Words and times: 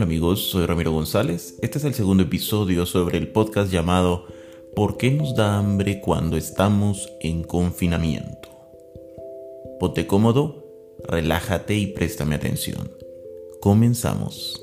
Hola 0.00 0.06
amigos, 0.06 0.48
soy 0.48 0.64
Ramiro 0.64 0.92
González. 0.92 1.58
Este 1.60 1.76
es 1.76 1.84
el 1.84 1.92
segundo 1.92 2.22
episodio 2.22 2.86
sobre 2.86 3.18
el 3.18 3.28
podcast 3.28 3.70
llamado 3.70 4.24
¿Por 4.74 4.96
qué 4.96 5.10
nos 5.10 5.34
da 5.34 5.58
hambre 5.58 6.00
cuando 6.00 6.38
estamos 6.38 7.12
en 7.20 7.44
confinamiento? 7.44 8.48
Ponte 9.78 10.06
cómodo, 10.06 10.64
relájate 11.06 11.74
y 11.74 11.88
préstame 11.88 12.36
atención. 12.36 12.90
Comenzamos. 13.60 14.58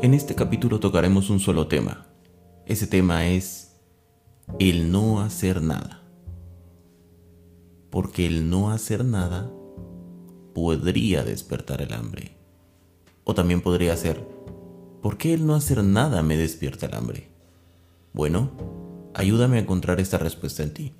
En 0.00 0.14
este 0.14 0.34
capítulo 0.34 0.80
tocaremos 0.80 1.28
un 1.28 1.40
solo 1.40 1.66
tema. 1.66 2.06
Ese 2.64 2.86
tema 2.86 3.26
es 3.26 3.63
el 4.60 4.92
no 4.92 5.20
hacer 5.20 5.62
nada. 5.62 6.02
Porque 7.90 8.26
el 8.26 8.48
no 8.50 8.70
hacer 8.70 9.04
nada 9.04 9.50
podría 10.54 11.24
despertar 11.24 11.82
el 11.82 11.92
hambre. 11.92 12.36
O 13.24 13.34
también 13.34 13.62
podría 13.62 13.96
ser, 13.96 14.24
¿por 15.02 15.18
qué 15.18 15.34
el 15.34 15.46
no 15.46 15.54
hacer 15.54 15.82
nada 15.82 16.22
me 16.22 16.36
despierta 16.36 16.86
el 16.86 16.94
hambre? 16.94 17.28
Bueno, 18.12 18.52
ayúdame 19.14 19.56
a 19.56 19.60
encontrar 19.60 19.98
esta 19.98 20.18
respuesta 20.18 20.62
en 20.62 20.72
ti. 20.72 20.92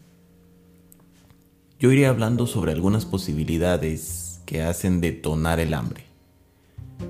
Yo 1.78 1.92
iré 1.92 2.06
hablando 2.06 2.46
sobre 2.46 2.72
algunas 2.72 3.05
posibilidades 3.05 4.41
que 4.46 4.62
hacen 4.62 5.00
detonar 5.00 5.60
el 5.60 5.74
hambre. 5.74 6.05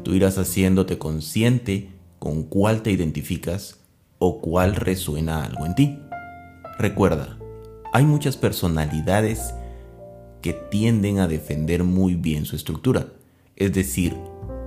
Tú 0.02 0.12
irás 0.12 0.36
haciéndote 0.36 0.98
consciente 0.98 1.90
con 2.18 2.42
cuál 2.42 2.82
te 2.82 2.90
identificas 2.90 3.78
o 4.18 4.40
cuál 4.40 4.76
resuena 4.76 5.44
algo 5.44 5.66
en 5.66 5.74
ti. 5.74 5.98
Recuerda, 6.78 7.38
hay 7.92 8.04
muchas 8.04 8.36
personalidades 8.36 9.54
que 10.42 10.52
tienden 10.52 11.18
a 11.18 11.28
defender 11.28 11.84
muy 11.84 12.14
bien 12.14 12.44
su 12.44 12.56
estructura, 12.56 13.08
es 13.56 13.72
decir, 13.72 14.16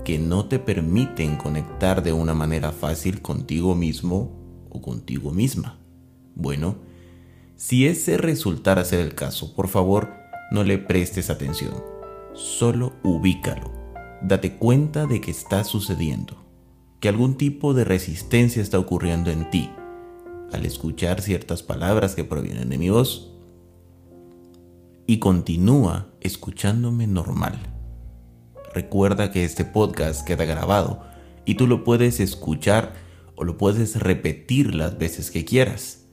que 0.05 0.17
no 0.17 0.45
te 0.45 0.59
permiten 0.59 1.35
conectar 1.35 2.01
de 2.01 2.13
una 2.13 2.33
manera 2.33 2.71
fácil 2.71 3.21
contigo 3.21 3.75
mismo 3.75 4.31
o 4.69 4.81
contigo 4.81 5.31
misma. 5.31 5.79
Bueno, 6.35 6.77
si 7.55 7.87
ese 7.87 8.17
resultara 8.17 8.85
ser 8.85 9.01
el 9.01 9.15
caso, 9.15 9.53
por 9.53 9.67
favor, 9.67 10.13
no 10.51 10.63
le 10.63 10.77
prestes 10.77 11.29
atención, 11.29 11.83
solo 12.33 12.93
ubícalo 13.03 13.77
date 14.21 14.55
cuenta 14.55 15.05
de 15.05 15.21
que 15.21 15.31
está 15.31 15.63
sucediendo, 15.63 16.37
que 16.99 17.09
algún 17.09 17.35
tipo 17.35 17.73
de 17.73 17.83
resistencia 17.83 18.61
está 18.61 18.79
ocurriendo 18.79 19.29
en 19.29 19.49
ti 19.49 19.69
al 20.51 20.65
escuchar 20.65 21.21
ciertas 21.21 21.63
palabras 21.63 22.15
que 22.15 22.23
provienen 22.23 22.69
de 22.69 22.77
mi 22.77 22.89
voz. 22.89 23.31
Y 25.05 25.19
continúa 25.19 26.07
escuchándome 26.21 27.07
normal. 27.07 27.57
Recuerda 28.73 29.31
que 29.31 29.43
este 29.43 29.65
podcast 29.65 30.25
queda 30.25 30.45
grabado 30.45 31.01
y 31.45 31.55
tú 31.55 31.67
lo 31.67 31.83
puedes 31.83 32.19
escuchar 32.19 32.93
o 33.35 33.43
lo 33.43 33.57
puedes 33.57 33.95
repetir 33.95 34.75
las 34.75 34.97
veces 34.97 35.31
que 35.31 35.45
quieras. 35.45 36.03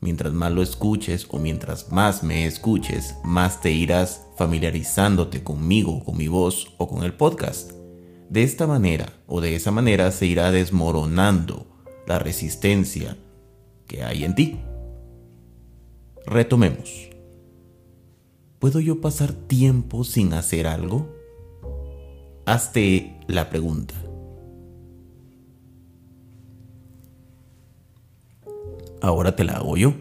Mientras 0.00 0.32
más 0.32 0.50
lo 0.50 0.62
escuches 0.62 1.26
o 1.30 1.38
mientras 1.38 1.92
más 1.92 2.22
me 2.22 2.46
escuches, 2.46 3.14
más 3.22 3.60
te 3.60 3.70
irás 3.70 4.26
familiarizándote 4.36 5.44
conmigo, 5.44 6.02
con 6.04 6.16
mi 6.16 6.26
voz 6.26 6.74
o 6.78 6.88
con 6.88 7.04
el 7.04 7.12
podcast. 7.12 7.72
De 8.30 8.42
esta 8.42 8.66
manera 8.66 9.12
o 9.26 9.40
de 9.40 9.56
esa 9.56 9.70
manera 9.70 10.10
se 10.10 10.26
irá 10.26 10.50
desmoronando 10.50 11.66
la 12.06 12.18
resistencia 12.18 13.16
que 13.90 14.04
hay 14.04 14.22
en 14.22 14.36
ti. 14.36 14.60
Retomemos. 16.24 17.10
¿Puedo 18.60 18.78
yo 18.78 19.00
pasar 19.00 19.32
tiempo 19.32 20.04
sin 20.04 20.32
hacer 20.32 20.68
algo? 20.68 21.08
Hazte 22.46 23.18
la 23.26 23.50
pregunta. 23.50 23.94
Ahora 29.02 29.34
te 29.34 29.42
la 29.42 29.54
hago 29.54 29.76
yo. 29.76 29.92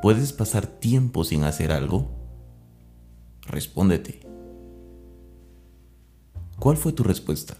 ¿Puedes 0.00 0.32
pasar 0.32 0.68
tiempo 0.68 1.24
sin 1.24 1.42
hacer 1.42 1.72
algo? 1.72 2.08
Respóndete. 3.48 4.20
¿Cuál 6.60 6.76
fue 6.76 6.92
tu 6.92 7.02
respuesta? 7.02 7.56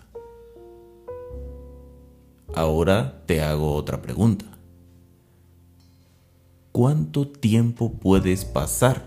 Ahora 2.55 3.25
te 3.27 3.43
hago 3.43 3.75
otra 3.75 4.01
pregunta. 4.01 4.58
¿Cuánto 6.73 7.27
tiempo 7.27 7.95
puedes 7.95 8.45
pasar 8.45 9.07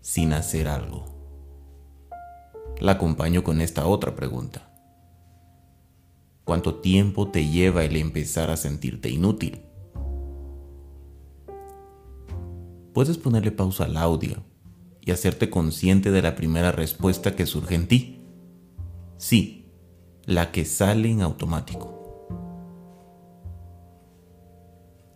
sin 0.00 0.32
hacer 0.32 0.66
algo? 0.66 1.04
La 2.80 2.92
acompaño 2.92 3.44
con 3.44 3.60
esta 3.60 3.86
otra 3.86 4.16
pregunta. 4.16 4.68
¿Cuánto 6.44 6.76
tiempo 6.76 7.28
te 7.30 7.46
lleva 7.46 7.84
el 7.84 7.96
empezar 7.96 8.50
a 8.50 8.56
sentirte 8.56 9.10
inútil? 9.10 9.60
Puedes 12.94 13.18
ponerle 13.18 13.52
pausa 13.52 13.84
al 13.84 13.98
audio 13.98 14.42
y 15.02 15.10
hacerte 15.10 15.50
consciente 15.50 16.10
de 16.10 16.22
la 16.22 16.34
primera 16.34 16.72
respuesta 16.72 17.36
que 17.36 17.46
surge 17.46 17.74
en 17.74 17.88
ti. 17.88 18.22
Sí, 19.18 19.70
la 20.24 20.50
que 20.50 20.64
sale 20.64 21.10
en 21.10 21.20
automático. 21.20 21.97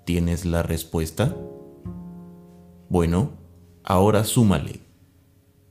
¿Tienes 0.04 0.44
la 0.44 0.64
respuesta? 0.64 1.36
Bueno, 2.88 3.30
ahora 3.84 4.24
súmale. 4.24 4.80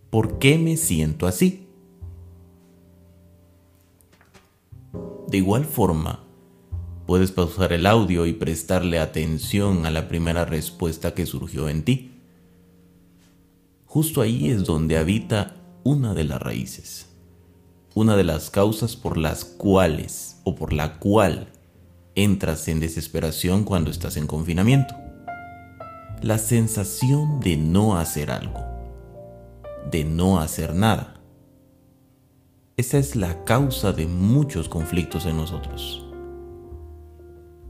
¿Por 0.09 0.40
qué 0.40 0.58
me 0.58 0.78
siento 0.78 1.28
así? 1.28 1.68
De 5.28 5.38
igual 5.38 5.66
forma, 5.66 6.24
puedes 7.06 7.31
pausar 7.31 7.74
el 7.74 7.86
audio 7.86 8.25
y 8.25 8.34
prestarle 8.34 9.00
atención 9.00 9.86
a 9.86 9.91
la 9.91 10.08
primera 10.08 10.46
respuesta 10.46 11.14
que 11.14 11.25
surgió 11.25 11.68
en 11.68 11.84
ti. 11.84 12.12
Justo 13.86 14.22
ahí 14.22 14.50
es 14.50 14.64
donde 14.64 14.97
habita 14.97 15.58
una 15.84 16.14
de 16.14 16.24
las 16.24 16.41
raíces, 16.41 17.09
una 17.96 18.16
de 18.16 18.24
las 18.24 18.50
causas 18.50 18.96
por 18.96 19.18
las 19.18 19.44
cuales 19.44 20.40
o 20.46 20.56
por 20.56 20.72
la 20.72 21.00
cual 21.00 21.51
entras 22.16 22.68
en 22.68 22.80
desesperación 22.80 23.64
cuando 23.64 23.92
estás 23.92 24.18
en 24.18 24.28
confinamiento. 24.28 24.96
La 26.22 26.38
sensación 26.38 27.40
de 27.40 27.58
no 27.58 27.98
hacer 27.98 28.32
algo, 28.32 28.60
de 29.90 30.04
no 30.04 30.40
hacer 30.40 30.76
nada 30.76 31.22
esa 32.82 32.98
es 32.98 33.16
la 33.16 33.44
causa 33.44 33.92
de 33.92 34.08
muchos 34.08 34.68
conflictos 34.68 35.28
en 35.28 35.38
nosotros. 35.38 36.04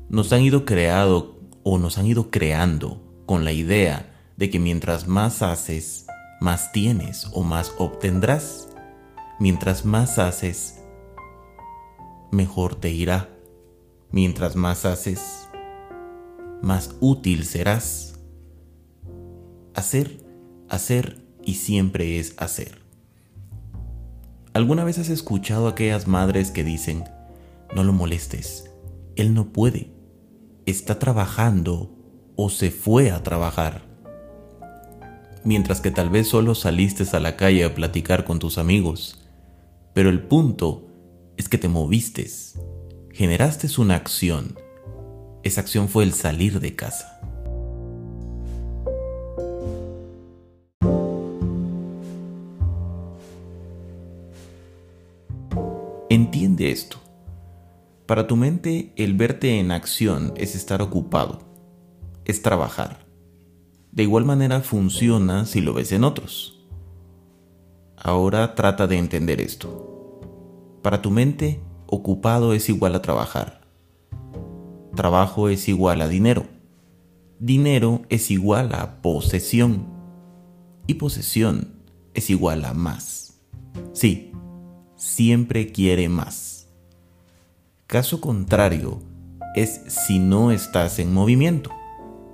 Nos 0.08 0.32
han 0.32 0.42
ido 0.42 0.64
creado 0.64 1.38
o 1.64 1.80
nos 1.80 1.98
han 1.98 2.06
ido 2.06 2.32
creando 2.32 3.02
con 3.26 3.44
la 3.44 3.52
idea 3.52 4.10
de 4.38 4.50
que 4.50 4.58
mientras 4.58 5.10
más 5.10 5.42
haces, 5.42 6.06
más 6.40 6.72
tienes 6.72 7.28
o 7.34 7.44
más 7.44 7.74
obtendrás. 7.78 8.70
Mientras 9.38 9.84
más 9.84 10.18
haces, 10.18 10.82
mejor 12.32 12.76
te 12.76 12.92
irá. 12.92 13.31
Mientras 14.12 14.56
más 14.56 14.86
haces, 14.86 15.48
más 16.62 16.96
útil 17.00 17.46
serás. 17.46 18.20
Hacer, 19.74 20.26
hacer 20.68 21.24
y 21.44 21.56
siempre 21.56 22.20
es 22.20 22.36
hacer. 22.38 22.82
¿Alguna 24.54 24.84
vez 24.84 25.00
has 25.00 25.10
escuchado 25.10 25.68
a 25.68 25.72
aquellas 25.72 26.08
madres 26.08 26.52
que 26.52 26.66
dicen, 26.66 27.06
no 27.74 27.86
lo 27.86 27.94
molestes, 27.94 28.70
él 29.16 29.34
no 29.34 29.54
puede, 29.54 29.94
está 30.66 31.00
trabajando 31.00 31.96
o 32.36 32.50
se 32.50 32.70
fue 32.70 33.12
a 33.12 33.24
trabajar? 33.24 33.84
Mientras 35.46 35.80
que 35.80 35.90
tal 35.90 36.10
vez 36.10 36.28
solo 36.28 36.54
saliste 36.54 37.06
a 37.16 37.22
la 37.22 37.38
calle 37.38 37.64
a 37.64 37.74
platicar 37.74 38.26
con 38.26 38.40
tus 38.40 38.58
amigos, 38.58 39.22
pero 39.94 40.10
el 40.10 40.22
punto 40.22 40.88
es 41.38 41.48
que 41.48 41.58
te 41.58 41.70
moviste, 41.70 42.30
generaste 43.14 43.68
una 43.80 43.96
acción, 43.96 44.58
esa 45.44 45.62
acción 45.62 45.90
fue 45.90 46.04
el 46.04 46.14
salir 46.14 46.60
de 46.60 46.76
casa. 46.76 47.20
Entiende 56.10 56.72
esto. 56.72 56.98
Para 58.06 58.28
tu 58.28 58.36
mente, 58.36 58.92
el 58.98 59.14
verte 59.14 59.60
en 59.60 59.72
acción 59.72 60.34
es 60.36 60.56
estar 60.56 60.82
ocupado, 60.82 61.40
es 62.26 62.42
trabajar. 62.42 63.06
De 63.92 64.04
igual 64.04 64.26
manera 64.26 64.62
funciona 64.62 65.46
si 65.46 65.62
lo 65.62 65.74
ves 65.74 65.92
en 65.92 66.04
otros. 66.04 66.60
Ahora 67.96 68.56
trata 68.56 68.88
de 68.88 68.98
entender 68.98 69.40
esto. 69.40 70.20
Para 70.82 71.02
tu 71.02 71.12
mente, 71.12 71.62
ocupado 71.92 72.54
es 72.54 72.70
igual 72.70 72.96
a 72.96 73.02
trabajar. 73.02 73.62
Trabajo 74.96 75.50
es 75.50 75.68
igual 75.68 76.02
a 76.02 76.08
dinero. 76.08 76.46
dinero 77.38 78.04
es 78.10 78.32
igual 78.32 78.74
a 78.74 79.02
posesión 79.02 79.88
y 80.88 80.96
posesión 80.96 81.76
es 82.14 82.30
igual 82.30 82.66
a 82.66 82.74
más. 82.74 83.42
Sí, 83.94 84.32
siempre 84.96 85.72
quiere 85.72 86.08
más. 86.08 86.70
Caso 87.88 88.22
contrario 88.22 89.00
es 89.56 89.82
si 89.88 90.20
no 90.20 90.52
estás 90.52 90.98
en 91.00 91.14
movimiento, 91.14 91.72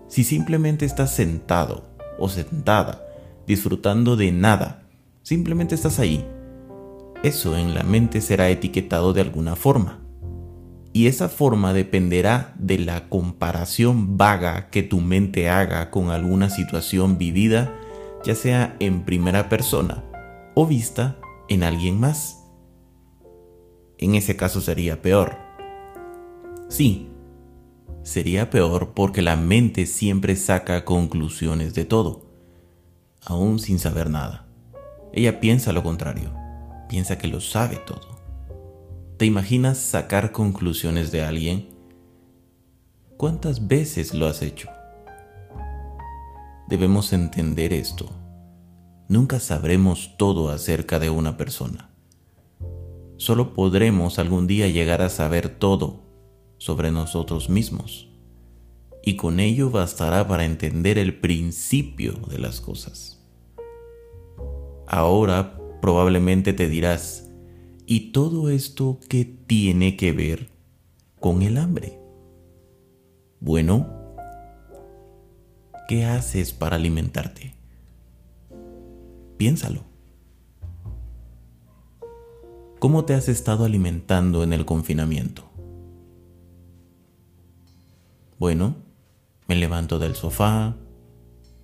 si 0.08 0.24
simplemente 0.24 0.86
estás 0.86 1.16
sentado 1.16 1.84
o 2.20 2.30
sentada, 2.30 3.08
disfrutando 3.48 4.16
de 4.16 4.32
nada, 4.32 4.84
simplemente 5.24 5.74
estás 5.74 6.00
ahí. 6.00 6.28
Eso 7.24 7.58
en 7.58 7.74
la 7.74 7.84
mente 7.84 8.22
será 8.22 8.50
etiquetado 8.50 9.14
de 9.14 9.22
alguna 9.22 9.56
forma. 9.56 10.00
Y 10.94 11.08
esa 11.08 11.30
forma 11.30 11.74
dependerá 11.74 12.54
de 12.58 12.80
la 12.80 13.10
comparación 13.10 14.18
vaga 14.18 14.70
que 14.70 14.84
tu 14.84 15.02
mente 15.02 15.50
haga 15.50 15.92
con 15.92 16.10
alguna 16.10 16.50
situación 16.50 17.18
vivida, 17.18 17.74
ya 18.24 18.36
sea 18.36 18.76
en 18.80 19.04
primera 19.04 19.50
persona 19.50 20.04
o 20.56 20.66
vista 20.66 21.18
en 21.50 21.64
alguien 21.64 22.00
más. 22.00 22.44
En 23.98 24.16
ese 24.16 24.36
caso 24.36 24.62
sería 24.62 25.02
peor. 25.02 25.38
Sí, 26.70 27.10
sería 28.04 28.50
peor 28.50 28.94
porque 28.94 29.22
la 29.22 29.36
mente 29.36 29.86
siempre 29.86 30.36
saca 30.36 30.86
conclusiones 30.86 31.74
de 31.74 31.86
todo, 31.86 32.26
aún 33.26 33.60
sin 33.60 33.80
saber 33.80 34.10
nada. 34.10 34.48
Ella 35.14 35.40
piensa 35.40 35.74
lo 35.74 35.84
contrario, 35.84 36.32
piensa 36.90 37.18
que 37.18 37.28
lo 37.28 37.42
sabe 37.42 37.78
todo. 37.78 38.18
¿Te 39.18 39.26
imaginas 39.26 39.78
sacar 39.78 40.32
conclusiones 40.32 41.12
de 41.12 41.24
alguien? 41.24 41.70
¿Cuántas 43.18 43.68
veces 43.68 44.14
lo 44.14 44.28
has 44.28 44.42
hecho? 44.42 44.70
Debemos 46.68 47.14
entender 47.14 47.74
esto 47.74 48.10
nunca 49.08 49.40
sabremos 49.40 50.16
todo 50.18 50.50
acerca 50.50 51.00
de 51.00 51.10
una 51.10 51.38
persona. 51.38 51.90
Solo 53.18 53.54
podremos 53.54 54.20
algún 54.20 54.48
día 54.48 54.68
llegar 54.68 55.02
a 55.02 55.10
saber 55.10 55.50
todo 55.50 56.02
sobre 56.58 56.92
nosotros 56.92 57.50
mismos. 57.50 58.10
Y 59.04 59.16
con 59.16 59.40
ello 59.40 59.70
bastará 59.70 60.28
para 60.28 60.46
entender 60.46 60.98
el 60.98 61.20
principio 61.20 62.14
de 62.30 62.40
las 62.40 62.60
cosas. 62.60 63.24
Ahora 64.86 65.58
probablemente 65.82 66.54
te 66.54 66.68
dirás, 66.68 67.30
¿y 67.86 68.12
todo 68.12 68.50
esto 68.50 69.00
qué 69.10 69.26
tiene 69.26 69.96
que 69.96 70.12
ver 70.12 70.50
con 71.20 71.42
el 71.42 71.58
hambre? 71.58 72.00
Bueno, 73.40 73.88
¿qué 75.88 76.06
haces 76.06 76.54
para 76.54 76.76
alimentarte? 76.76 77.54
Piénsalo. 79.38 79.84
¿Cómo 82.80 83.06
te 83.06 83.14
has 83.14 83.28
estado 83.28 83.66
alimentando 83.66 84.44
en 84.44 84.54
el 84.54 84.66
confinamiento? 84.66 85.44
Bueno, 88.40 88.76
me 89.48 89.56
levanto 89.56 89.98
del 89.98 90.16
sofá 90.16 90.76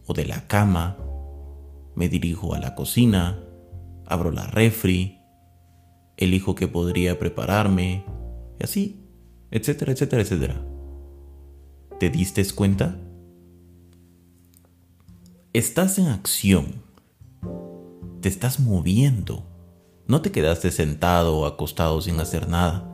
o 0.08 0.14
de 0.14 0.26
la 0.26 0.48
cama, 0.48 0.98
me 1.96 2.10
dirijo 2.10 2.56
a 2.56 2.60
la 2.60 2.74
cocina, 2.74 3.40
abro 4.06 4.32
la 4.32 4.48
refri, 4.48 5.20
elijo 6.18 6.56
qué 6.56 6.68
podría 6.68 7.20
prepararme, 7.20 8.06
y 8.60 8.64
así, 8.64 9.06
etcétera, 9.52 9.92
etcétera, 9.92 10.22
etcétera. 10.22 10.66
¿Te 12.00 12.10
diste 12.10 12.46
cuenta? 12.54 12.98
Estás 15.54 16.00
en 16.00 16.08
acción 16.08 16.84
te 18.24 18.30
estás 18.30 18.62
moviendo. 18.62 19.44
No 20.08 20.22
te 20.22 20.32
quedaste 20.32 20.72
sentado 20.72 21.40
o 21.40 21.46
acostado 21.46 22.02
sin 22.02 22.22
hacer 22.22 22.48
nada. 22.48 22.90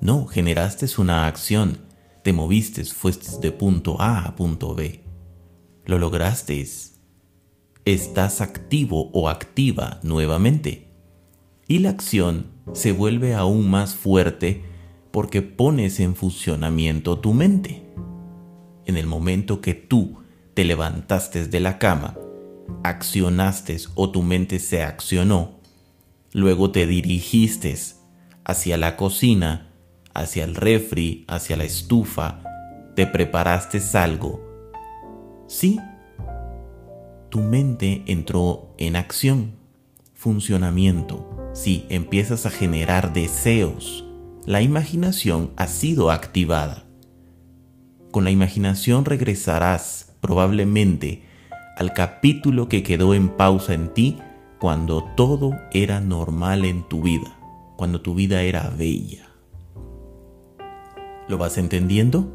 No, 0.00 0.26
generaste 0.26 0.86
una 0.98 1.28
acción. 1.28 1.86
Te 2.24 2.32
moviste, 2.32 2.84
fuiste 2.84 3.38
de 3.40 3.52
punto 3.52 4.00
A 4.00 4.24
a 4.24 4.34
punto 4.34 4.74
B. 4.74 5.04
Lo 5.84 6.00
lograste. 6.00 6.66
Estás 7.86 8.40
activo 8.40 9.10
o 9.12 9.28
activa 9.28 10.00
nuevamente. 10.02 10.88
Y 11.68 11.78
la 11.78 11.90
acción 11.90 12.46
se 12.72 12.90
vuelve 12.90 13.32
aún 13.36 13.70
más 13.70 13.94
fuerte 13.94 14.64
porque 15.12 15.40
pones 15.40 16.00
en 16.00 16.16
funcionamiento 16.16 17.20
tu 17.20 17.32
mente. 17.32 17.84
En 18.86 18.96
el 18.96 19.06
momento 19.06 19.60
que 19.60 19.74
tú 19.74 20.18
te 20.54 20.64
levantaste 20.64 21.46
de 21.46 21.60
la 21.60 21.78
cama, 21.78 22.18
accionaste 22.82 23.76
o 23.94 24.10
tu 24.10 24.24
mente 24.24 24.58
se 24.58 24.82
accionó, 24.82 25.60
luego 26.32 26.72
te 26.72 26.88
dirigiste 26.88 27.72
hacia 28.42 28.78
la 28.78 28.96
cocina, 28.96 29.70
hacia 30.12 30.42
el 30.42 30.56
refri, 30.56 31.24
hacia 31.28 31.56
la 31.56 31.62
estufa, 31.62 32.42
te 32.96 33.06
preparaste 33.06 33.80
algo. 33.96 34.42
Sí, 35.46 35.78
tu 37.28 37.40
mente 37.40 38.02
entró 38.06 38.74
en 38.78 38.96
acción, 38.96 39.52
funcionamiento. 40.14 41.50
Sí, 41.52 41.86
empiezas 41.88 42.46
a 42.46 42.50
generar 42.50 43.12
deseos. 43.12 44.04
La 44.44 44.62
imaginación 44.62 45.50
ha 45.56 45.66
sido 45.66 46.10
activada. 46.10 46.84
Con 48.10 48.24
la 48.24 48.30
imaginación 48.30 49.04
regresarás 49.04 50.14
probablemente 50.20 51.24
al 51.76 51.92
capítulo 51.92 52.68
que 52.68 52.82
quedó 52.82 53.12
en 53.14 53.28
pausa 53.28 53.74
en 53.74 53.92
ti 53.92 54.18
cuando 54.58 55.04
todo 55.16 55.52
era 55.72 56.00
normal 56.00 56.64
en 56.64 56.82
tu 56.88 57.02
vida, 57.02 57.36
cuando 57.76 58.00
tu 58.00 58.14
vida 58.14 58.42
era 58.42 58.70
bella. 58.70 59.26
¿Lo 61.28 61.38
vas 61.38 61.58
entendiendo? 61.58 62.32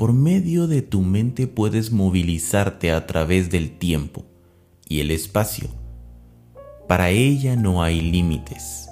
Por 0.00 0.14
medio 0.14 0.66
de 0.66 0.80
tu 0.80 1.02
mente 1.02 1.46
puedes 1.46 1.92
movilizarte 1.92 2.90
a 2.90 3.06
través 3.06 3.50
del 3.50 3.76
tiempo 3.76 4.24
y 4.88 5.00
el 5.00 5.10
espacio. 5.10 5.68
Para 6.88 7.10
ella 7.10 7.54
no 7.54 7.82
hay 7.82 8.00
límites. 8.00 8.88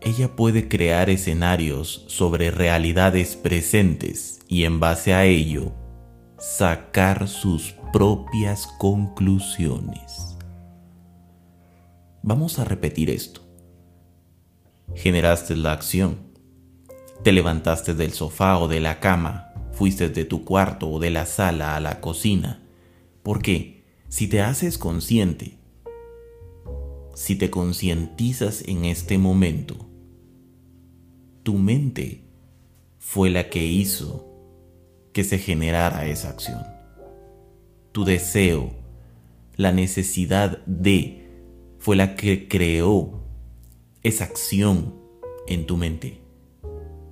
Ella 0.00 0.36
puede 0.36 0.68
crear 0.68 1.10
escenarios 1.10 2.04
sobre 2.06 2.52
realidades 2.52 3.34
presentes 3.34 4.38
y 4.46 4.62
en 4.62 4.78
base 4.78 5.14
a 5.14 5.24
ello 5.24 5.72
sacar 6.38 7.26
sus 7.26 7.74
propias 7.92 8.68
conclusiones. 8.78 10.36
Vamos 12.22 12.60
a 12.60 12.64
repetir 12.64 13.10
esto. 13.10 13.40
Generaste 14.94 15.56
la 15.56 15.72
acción. 15.72 16.18
Te 17.24 17.32
levantaste 17.32 17.94
del 17.94 18.12
sofá 18.12 18.58
o 18.60 18.68
de 18.68 18.78
la 18.78 19.00
cama, 19.00 19.45
fuiste 19.76 20.08
de 20.08 20.24
tu 20.24 20.44
cuarto 20.44 20.88
o 20.88 20.98
de 20.98 21.10
la 21.10 21.26
sala 21.26 21.76
a 21.76 21.80
la 21.80 22.00
cocina. 22.00 22.62
Porque 23.22 23.84
si 24.08 24.26
te 24.26 24.40
haces 24.40 24.78
consciente, 24.78 25.58
si 27.14 27.36
te 27.36 27.50
concientizas 27.50 28.64
en 28.66 28.86
este 28.86 29.18
momento, 29.18 29.86
tu 31.42 31.54
mente 31.54 32.24
fue 32.98 33.28
la 33.30 33.50
que 33.50 33.64
hizo 33.64 34.26
que 35.12 35.24
se 35.24 35.38
generara 35.38 36.06
esa 36.06 36.30
acción. 36.30 36.62
Tu 37.92 38.04
deseo, 38.04 38.72
la 39.56 39.72
necesidad 39.72 40.64
de, 40.64 41.28
fue 41.78 41.96
la 41.96 42.16
que 42.16 42.48
creó 42.48 43.24
esa 44.02 44.24
acción 44.24 44.94
en 45.46 45.66
tu 45.66 45.76
mente. 45.76 46.25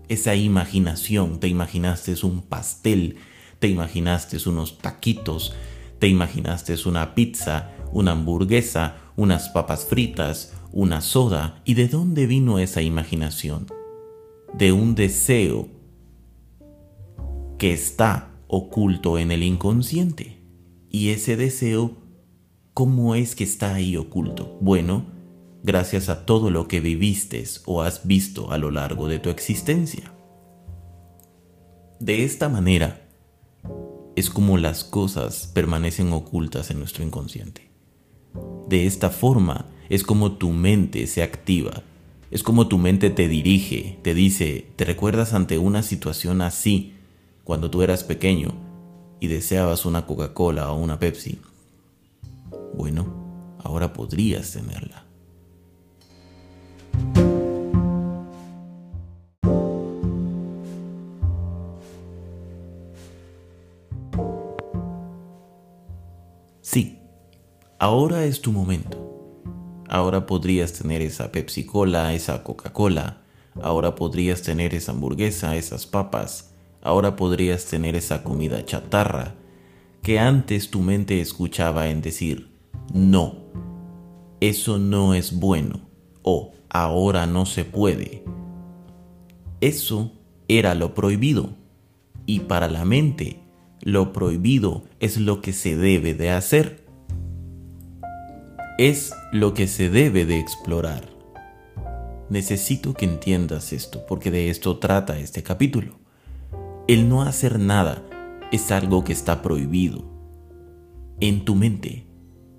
Esa 0.08 0.34
imaginación, 0.34 1.40
te 1.40 1.48
imaginaste 1.48 2.14
un 2.24 2.42
pastel, 2.42 3.16
te 3.58 3.68
imaginaste 3.68 4.36
unos 4.48 4.78
taquitos, 4.78 5.54
te 5.98 6.08
imaginaste 6.08 6.76
una 6.86 7.14
pizza, 7.14 7.72
una 7.92 8.12
hamburguesa, 8.12 8.96
unas 9.16 9.48
papas 9.48 9.86
fritas, 9.86 10.54
una 10.72 11.00
soda. 11.00 11.62
¿Y 11.64 11.74
de 11.74 11.88
dónde 11.88 12.26
vino 12.26 12.58
esa 12.58 12.82
imaginación? 12.82 13.66
De 14.52 14.72
un 14.72 14.94
deseo 14.94 15.68
que 17.58 17.72
está 17.72 18.32
oculto 18.48 19.18
en 19.18 19.30
el 19.30 19.42
inconsciente. 19.42 20.42
Y 20.90 21.08
ese 21.10 21.36
deseo, 21.36 21.96
¿cómo 22.74 23.14
es 23.14 23.34
que 23.34 23.44
está 23.44 23.74
ahí 23.74 23.96
oculto? 23.96 24.58
Bueno, 24.60 25.13
gracias 25.64 26.08
a 26.08 26.24
todo 26.24 26.50
lo 26.50 26.68
que 26.68 26.78
viviste 26.78 27.42
o 27.66 27.82
has 27.82 28.06
visto 28.06 28.52
a 28.52 28.58
lo 28.58 28.70
largo 28.70 29.08
de 29.08 29.18
tu 29.18 29.30
existencia. 29.30 30.12
De 31.98 32.22
esta 32.22 32.48
manera, 32.48 33.08
es 34.14 34.30
como 34.30 34.58
las 34.58 34.84
cosas 34.84 35.50
permanecen 35.52 36.12
ocultas 36.12 36.70
en 36.70 36.78
nuestro 36.78 37.02
inconsciente. 37.02 37.68
De 38.68 38.86
esta 38.86 39.10
forma 39.10 39.66
es 39.88 40.04
como 40.04 40.32
tu 40.32 40.50
mente 40.50 41.08
se 41.08 41.24
activa, 41.24 41.82
es 42.30 42.44
como 42.44 42.68
tu 42.68 42.78
mente 42.78 43.10
te 43.10 43.26
dirige, 43.26 43.98
te 44.02 44.14
dice, 44.14 44.68
¿te 44.76 44.84
recuerdas 44.84 45.34
ante 45.34 45.58
una 45.58 45.82
situación 45.82 46.42
así? 46.42 46.94
cuando 47.44 47.70
tú 47.70 47.82
eras 47.82 48.02
pequeño 48.04 48.54
y 49.20 49.28
deseabas 49.28 49.84
una 49.84 50.06
Coca-Cola 50.06 50.72
o 50.72 50.78
una 50.78 50.98
Pepsi, 50.98 51.38
bueno, 52.74 53.56
ahora 53.62 53.92
podrías 53.92 54.52
tenerla. 54.52 55.04
Ahora 67.84 68.24
es 68.24 68.40
tu 68.40 68.50
momento. 68.50 69.44
Ahora 69.90 70.24
podrías 70.24 70.72
tener 70.72 71.02
esa 71.02 71.30
Pepsi 71.30 71.66
Cola, 71.66 72.14
esa 72.14 72.42
Coca-Cola. 72.42 73.18
Ahora 73.60 73.94
podrías 73.94 74.40
tener 74.40 74.74
esa 74.74 74.92
hamburguesa, 74.92 75.54
esas 75.54 75.84
papas. 75.84 76.54
Ahora 76.80 77.14
podrías 77.14 77.66
tener 77.66 77.94
esa 77.94 78.22
comida 78.22 78.64
chatarra 78.64 79.34
que 80.00 80.18
antes 80.18 80.70
tu 80.70 80.80
mente 80.80 81.20
escuchaba 81.20 81.88
en 81.88 82.00
decir, 82.00 82.56
no, 82.94 83.34
eso 84.40 84.78
no 84.78 85.12
es 85.12 85.38
bueno 85.38 85.80
o 86.22 86.52
ahora 86.70 87.26
no 87.26 87.44
se 87.44 87.66
puede. 87.66 88.24
Eso 89.60 90.10
era 90.48 90.74
lo 90.74 90.94
prohibido 90.94 91.50
y 92.24 92.40
para 92.40 92.68
la 92.68 92.86
mente 92.86 93.40
lo 93.82 94.14
prohibido 94.14 94.84
es 95.00 95.18
lo 95.18 95.42
que 95.42 95.52
se 95.52 95.76
debe 95.76 96.14
de 96.14 96.30
hacer 96.30 96.83
es 98.76 99.14
lo 99.30 99.54
que 99.54 99.68
se 99.68 99.88
debe 99.88 100.26
de 100.26 100.40
explorar. 100.40 101.08
Necesito 102.28 102.94
que 102.94 103.04
entiendas 103.04 103.72
esto, 103.72 104.04
porque 104.06 104.30
de 104.32 104.50
esto 104.50 104.78
trata 104.78 105.18
este 105.18 105.44
capítulo. 105.44 105.98
El 106.88 107.08
no 107.08 107.22
hacer 107.22 107.60
nada 107.60 108.02
es 108.50 108.72
algo 108.72 109.04
que 109.04 109.12
está 109.12 109.42
prohibido. 109.42 110.04
En 111.20 111.44
tu 111.44 111.54
mente, 111.54 112.06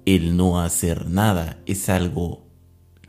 el 0.05 0.38
no 0.38 0.62
hacer 0.62 1.10
nada 1.10 1.60
es 1.65 1.89
algo 1.89 2.45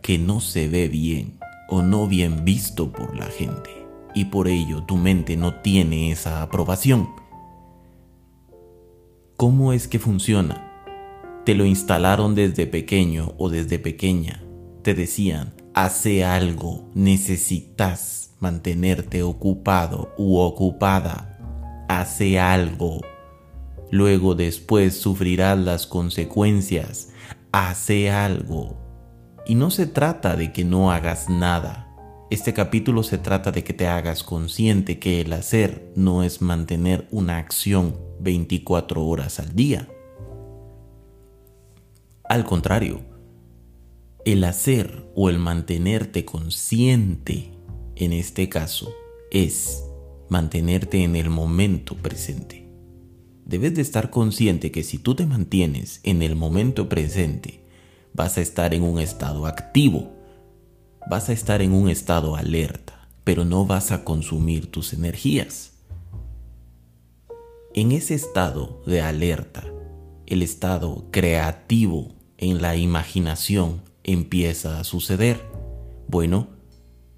que 0.03 0.19
no 0.19 0.41
se 0.41 0.69
ve 0.69 0.89
bien 0.89 1.39
o 1.69 1.83
no 1.83 2.09
bien 2.09 2.45
visto 2.45 2.91
por 2.91 3.17
la 3.17 3.27
gente. 3.27 3.71
Y 4.15 4.27
por 4.27 4.49
ello 4.49 4.83
tu 4.83 4.97
mente 4.97 5.37
no 5.37 5.61
tiene 5.61 6.11
esa 6.11 6.43
aprobación. 6.43 7.09
¿Cómo 9.37 9.73
es 9.73 9.87
que 9.87 9.99
funciona? 9.99 10.66
Te 11.47 11.55
lo 11.55 11.65
instalaron 11.65 12.35
desde 12.35 12.67
pequeño 12.67 13.35
o 13.39 13.49
desde 13.49 13.79
pequeña. 13.79 14.43
Te 14.83 14.95
decían, 14.95 15.55
hace 15.75 16.25
algo, 16.25 16.91
necesitas 16.93 18.33
mantenerte 18.41 19.23
ocupado 19.23 20.13
u 20.19 20.39
ocupada. 20.39 21.39
Hace 21.89 22.41
algo. 22.41 23.01
Luego 23.93 24.35
después 24.35 24.97
sufrirás 24.97 25.57
las 25.57 25.87
consecuencias. 25.87 27.11
Hace 27.53 28.11
algo. 28.11 28.77
Y 29.47 29.55
no 29.55 29.71
se 29.71 29.87
trata 29.87 30.35
de 30.35 30.53
que 30.53 30.65
no 30.65 30.91
hagas 30.91 31.29
nada. 31.31 31.95
Este 32.29 32.55
capítulo 32.55 33.05
se 33.05 33.19
trata 33.19 33.53
de 33.53 33.63
que 33.63 33.73
te 33.73 33.87
hagas 33.87 34.25
consciente 34.25 34.99
que 34.99 35.21
el 35.21 35.33
hacer 35.33 35.93
no 35.95 36.25
es 36.25 36.43
mantener 36.43 37.07
una 37.13 37.39
acción 37.39 37.97
24 38.19 39.07
horas 39.07 39.39
al 39.39 39.55
día. 39.55 39.87
Al 42.29 42.45
contrario, 42.45 43.03
el 44.25 44.43
hacer 44.43 45.09
o 45.15 45.31
el 45.31 45.39
mantenerte 45.39 46.25
consciente 46.25 47.53
en 47.95 48.13
este 48.13 48.49
caso 48.49 48.93
es 49.31 49.85
mantenerte 50.29 51.05
en 51.05 51.15
el 51.15 51.31
momento 51.31 51.95
presente. 51.95 52.69
Debes 53.45 53.77
de 53.77 53.83
estar 53.83 54.11
consciente 54.11 54.73
que 54.73 54.83
si 54.83 54.99
tú 54.99 55.15
te 55.15 55.25
mantienes 55.25 56.01
en 56.03 56.21
el 56.21 56.35
momento 56.35 56.89
presente, 56.89 57.65
vas 58.13 58.39
a 58.39 58.41
estar 58.41 58.75
en 58.75 58.83
un 58.83 58.99
estado 58.99 59.47
activo, 59.47 60.13
vas 61.09 61.29
a 61.29 61.33
estar 61.33 61.63
en 61.63 61.73
un 61.73 61.89
estado 61.89 62.35
alerta, 62.35 63.09
pero 63.23 63.45
no 63.45 63.67
vas 63.67 63.93
a 63.93 64.03
consumir 64.03 64.69
tus 64.73 64.93
energías. 64.93 65.75
En 67.73 67.93
ese 67.93 68.15
estado 68.15 68.83
de 68.85 69.01
alerta, 69.01 69.63
el 70.27 70.43
estado 70.43 71.07
creativo 71.13 72.16
en 72.39 72.63
la 72.63 72.77
imaginación 72.77 73.83
empieza 74.05 74.81
a 74.81 74.85
suceder. 74.85 75.43
Bueno, 76.09 76.49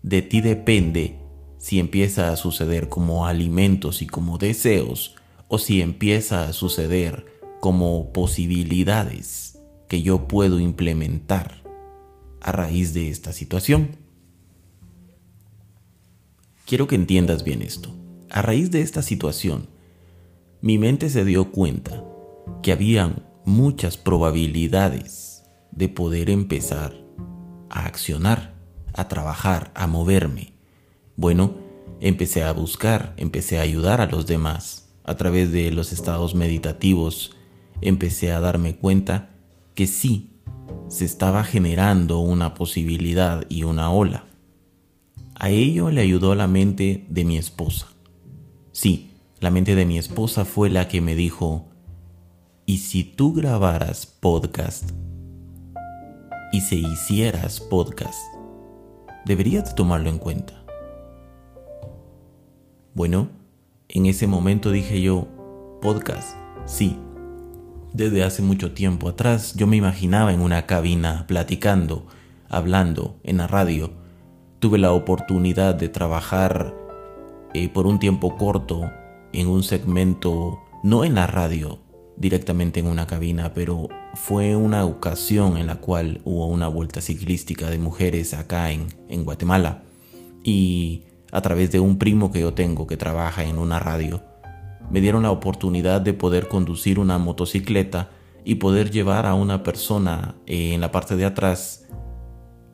de 0.02 0.22
ti 0.22 0.40
depende 0.40 1.18
si 1.58 1.78
empieza 1.78 2.32
a 2.32 2.36
suceder 2.36 2.88
como 2.88 3.26
alimentos 3.26 4.00
y 4.02 4.06
como 4.06 4.38
deseos 4.38 5.16
o 5.48 5.58
si 5.58 5.82
empieza 5.82 6.48
a 6.48 6.52
suceder 6.52 7.26
como 7.60 8.12
posibilidades 8.12 9.58
que 9.88 10.02
yo 10.02 10.28
puedo 10.28 10.60
implementar 10.60 11.62
a 12.40 12.52
raíz 12.52 12.94
de 12.94 13.08
esta 13.08 13.32
situación. 13.32 13.96
Quiero 16.66 16.86
que 16.86 16.94
entiendas 16.94 17.44
bien 17.44 17.62
esto. 17.62 17.94
A 18.30 18.42
raíz 18.42 18.70
de 18.70 18.82
esta 18.82 19.02
situación, 19.02 19.68
mi 20.60 20.76
mente 20.76 21.08
se 21.08 21.24
dio 21.24 21.50
cuenta 21.50 22.04
que 22.62 22.72
habían 22.72 23.27
muchas 23.48 23.96
probabilidades 23.96 25.42
de 25.72 25.88
poder 25.88 26.28
empezar 26.28 26.94
a 27.70 27.86
accionar, 27.86 28.54
a 28.92 29.08
trabajar, 29.08 29.72
a 29.74 29.86
moverme. 29.86 30.52
Bueno, 31.16 31.54
empecé 32.00 32.44
a 32.44 32.52
buscar, 32.52 33.14
empecé 33.16 33.58
a 33.58 33.62
ayudar 33.62 34.00
a 34.00 34.06
los 34.06 34.26
demás. 34.26 34.90
A 35.02 35.16
través 35.16 35.50
de 35.50 35.70
los 35.72 35.92
estados 35.92 36.34
meditativos, 36.34 37.36
empecé 37.80 38.32
a 38.32 38.40
darme 38.40 38.76
cuenta 38.76 39.30
que 39.74 39.86
sí, 39.86 40.34
se 40.88 41.06
estaba 41.06 41.42
generando 41.42 42.18
una 42.18 42.54
posibilidad 42.54 43.44
y 43.48 43.62
una 43.62 43.90
ola. 43.90 44.26
A 45.34 45.48
ello 45.48 45.90
le 45.90 46.02
ayudó 46.02 46.34
la 46.34 46.48
mente 46.48 47.06
de 47.08 47.24
mi 47.24 47.38
esposa. 47.38 47.88
Sí, 48.72 49.10
la 49.40 49.50
mente 49.50 49.74
de 49.74 49.86
mi 49.86 49.96
esposa 49.98 50.44
fue 50.44 50.68
la 50.68 50.88
que 50.88 51.00
me 51.00 51.14
dijo, 51.14 51.68
y 52.68 52.76
si 52.76 53.02
tú 53.02 53.32
grabaras 53.32 54.04
podcast 54.04 54.90
y 56.52 56.60
se 56.60 56.74
hicieras 56.74 57.60
podcast, 57.60 58.18
deberías 59.24 59.74
tomarlo 59.74 60.10
en 60.10 60.18
cuenta. 60.18 60.52
Bueno, 62.92 63.30
en 63.88 64.04
ese 64.04 64.26
momento 64.26 64.70
dije 64.70 65.00
yo, 65.00 65.28
podcast, 65.80 66.36
sí. 66.66 66.98
Desde 67.94 68.22
hace 68.22 68.42
mucho 68.42 68.72
tiempo 68.72 69.08
atrás 69.08 69.54
yo 69.54 69.66
me 69.66 69.78
imaginaba 69.78 70.34
en 70.34 70.42
una 70.42 70.66
cabina 70.66 71.24
platicando, 71.26 72.06
hablando 72.50 73.16
en 73.22 73.38
la 73.38 73.46
radio. 73.46 73.92
Tuve 74.58 74.76
la 74.76 74.92
oportunidad 74.92 75.74
de 75.74 75.88
trabajar 75.88 76.74
eh, 77.54 77.70
por 77.70 77.86
un 77.86 77.98
tiempo 77.98 78.36
corto 78.36 78.90
en 79.32 79.48
un 79.48 79.62
segmento, 79.62 80.60
no 80.82 81.06
en 81.06 81.14
la 81.14 81.26
radio, 81.26 81.78
directamente 82.18 82.80
en 82.80 82.86
una 82.86 83.06
cabina, 83.06 83.54
pero 83.54 83.88
fue 84.14 84.56
una 84.56 84.84
ocasión 84.84 85.56
en 85.56 85.68
la 85.68 85.76
cual 85.76 86.20
hubo 86.24 86.46
una 86.48 86.68
vuelta 86.68 87.00
ciclística 87.00 87.70
de 87.70 87.78
mujeres 87.78 88.34
acá 88.34 88.72
en, 88.72 88.88
Guatemala 89.24 89.82
y 90.42 91.04
a 91.30 91.40
través 91.40 91.70
de 91.70 91.80
un 91.80 91.98
primo 91.98 92.32
que 92.32 92.40
yo 92.40 92.54
tengo 92.54 92.86
que 92.86 92.96
trabaja 92.96 93.44
en 93.44 93.58
una 93.58 93.78
radio, 93.78 94.22
me 94.90 95.00
dieron 95.00 95.22
la 95.22 95.30
oportunidad 95.30 96.00
de 96.00 96.14
poder 96.14 96.48
conducir 96.48 96.98
una 96.98 97.18
motocicleta 97.18 98.10
y 98.44 98.56
poder 98.56 98.90
llevar 98.90 99.26
a 99.26 99.34
una 99.34 99.62
persona 99.62 100.36
eh, 100.46 100.74
en 100.74 100.80
la 100.80 100.90
parte 100.90 101.16
de 101.16 101.24
atrás 101.24 101.86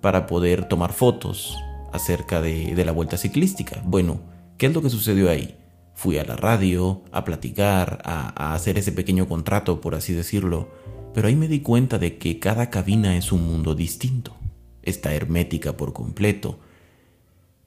para 0.00 0.26
poder 0.26 0.68
tomar 0.68 0.92
fotos 0.92 1.56
acerca 1.92 2.40
de, 2.40 2.74
de 2.74 2.84
la 2.84 2.92
vuelta 2.92 3.16
ciclística. 3.16 3.82
Bueno, 3.84 4.20
¿qué 4.56 4.66
es 4.66 4.74
lo 4.74 4.82
que 4.82 4.90
sucedió 4.90 5.28
ahí? 5.28 5.56
Fui 5.94 6.18
a 6.18 6.24
la 6.24 6.36
radio 6.36 7.02
a 7.12 7.24
platicar, 7.24 8.02
a, 8.04 8.54
hacer 8.54 8.78
ese 8.78 8.92
pequeño 8.92 9.28
contrato, 9.28 9.80
por 9.80 9.94
así 9.94 10.12
decirlo, 10.12 10.68
pero 11.14 11.28
ahí 11.28 11.36
me 11.36 11.48
di 11.48 11.60
cuenta 11.60 11.98
de 11.98 12.18
que 12.18 12.38
cada 12.38 12.70
cabina 12.70 13.16
es 13.16 13.32
un 13.32 13.46
mundo 13.46 13.74
distinto. 13.74 14.36
Está 14.82 15.14
hermética 15.14 15.76
por 15.76 15.92
completo. 15.92 16.58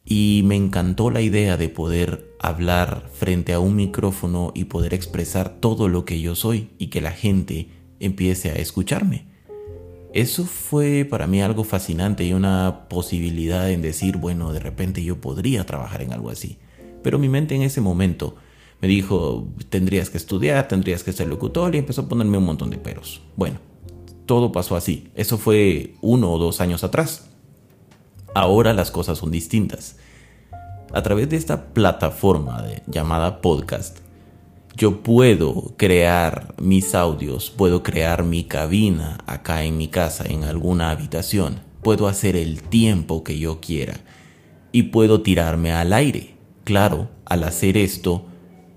Y 0.06 0.42
me 0.46 0.56
encantó 0.56 1.10
la 1.10 1.22
idea 1.22 1.58
de 1.58 1.70
poder 1.70 2.34
hablar 2.40 3.10
frente 3.14 3.54
a 3.54 3.60
un 3.60 3.76
micrófono 3.76 4.52
y 4.54 4.66
poder 4.66 4.94
expresar 4.94 5.50
todo 5.60 5.88
lo 5.90 6.06
que 6.06 6.22
yo 6.22 6.36
soy 6.36 6.70
y 6.78 6.88
que 6.88 7.02
la 7.02 7.12
gente 7.12 7.70
empiece 8.00 8.52
a 8.52 8.56
escucharme. 8.56 9.26
Eso 10.14 10.46
fue 10.46 11.06
para 11.10 11.28
mí 11.28 11.42
algo 11.42 11.64
fascinante 11.64 12.24
y 12.24 12.34
una 12.34 12.88
posibilidad 12.90 13.70
en 13.70 13.82
decir, 13.82 14.18
bueno, 14.18 14.54
de 14.54 14.60
repente 14.60 15.04
yo 15.04 15.20
podría 15.20 15.66
trabajar 15.66 16.02
en 16.02 16.14
algo 16.14 16.30
así. 16.30 16.58
Pero 17.08 17.20
mi 17.20 17.30
mente 17.30 17.56
en 17.56 17.62
ese 17.62 17.80
momento 17.80 18.36
me 18.82 18.90
dijo, 18.90 19.48
tendrías 19.70 20.10
que 20.10 20.18
estudiar, 20.18 20.68
tendrías 20.68 21.06
que 21.06 21.14
ser 21.14 21.30
locutor 21.30 21.74
y 21.74 21.78
empezó 21.78 22.02
a 22.02 22.10
ponerme 22.10 22.38
un 22.38 22.44
montón 22.44 22.70
de 22.70 22.78
peros. 22.78 23.22
Bueno, 23.38 23.60
todo 24.26 24.52
pasó 24.52 24.76
así. 24.76 25.08
Eso 25.16 25.38
fue 25.38 25.94
uno 26.02 26.30
o 26.34 26.38
dos 26.38 26.60
años 26.60 26.84
atrás. 26.84 27.30
Ahora 28.36 28.74
las 28.74 28.92
cosas 28.92 29.20
son 29.20 29.32
distintas. 29.32 29.96
A 30.92 31.02
través 31.02 31.30
de 31.30 31.38
esta 31.38 31.68
plataforma 31.68 32.62
llamada 32.88 33.40
podcast, 33.40 34.00
Yo 34.76 35.02
puedo 35.02 35.76
crear 35.78 36.56
mis 36.62 36.94
audios, 36.94 37.52
puedo 37.52 37.84
crear 37.84 38.26
mi 38.26 38.44
cabina 38.44 39.20
acá 39.28 39.64
en 39.64 39.78
mi 39.78 39.88
casa, 39.88 40.26
en 40.28 40.44
alguna 40.44 40.92
habitación, 40.92 41.62
puedo 41.82 42.10
hacer 42.10 42.36
el 42.36 42.64
tiempo 42.64 43.24
que 43.24 43.40
yo 43.40 43.62
quiera 43.62 43.96
y 44.74 44.84
puedo 44.84 45.22
tirarme 45.22 45.72
al 45.72 45.94
aire. 45.94 46.37
Claro, 46.68 47.08
al 47.24 47.46
hacer 47.46 47.78
esto, 47.78 48.26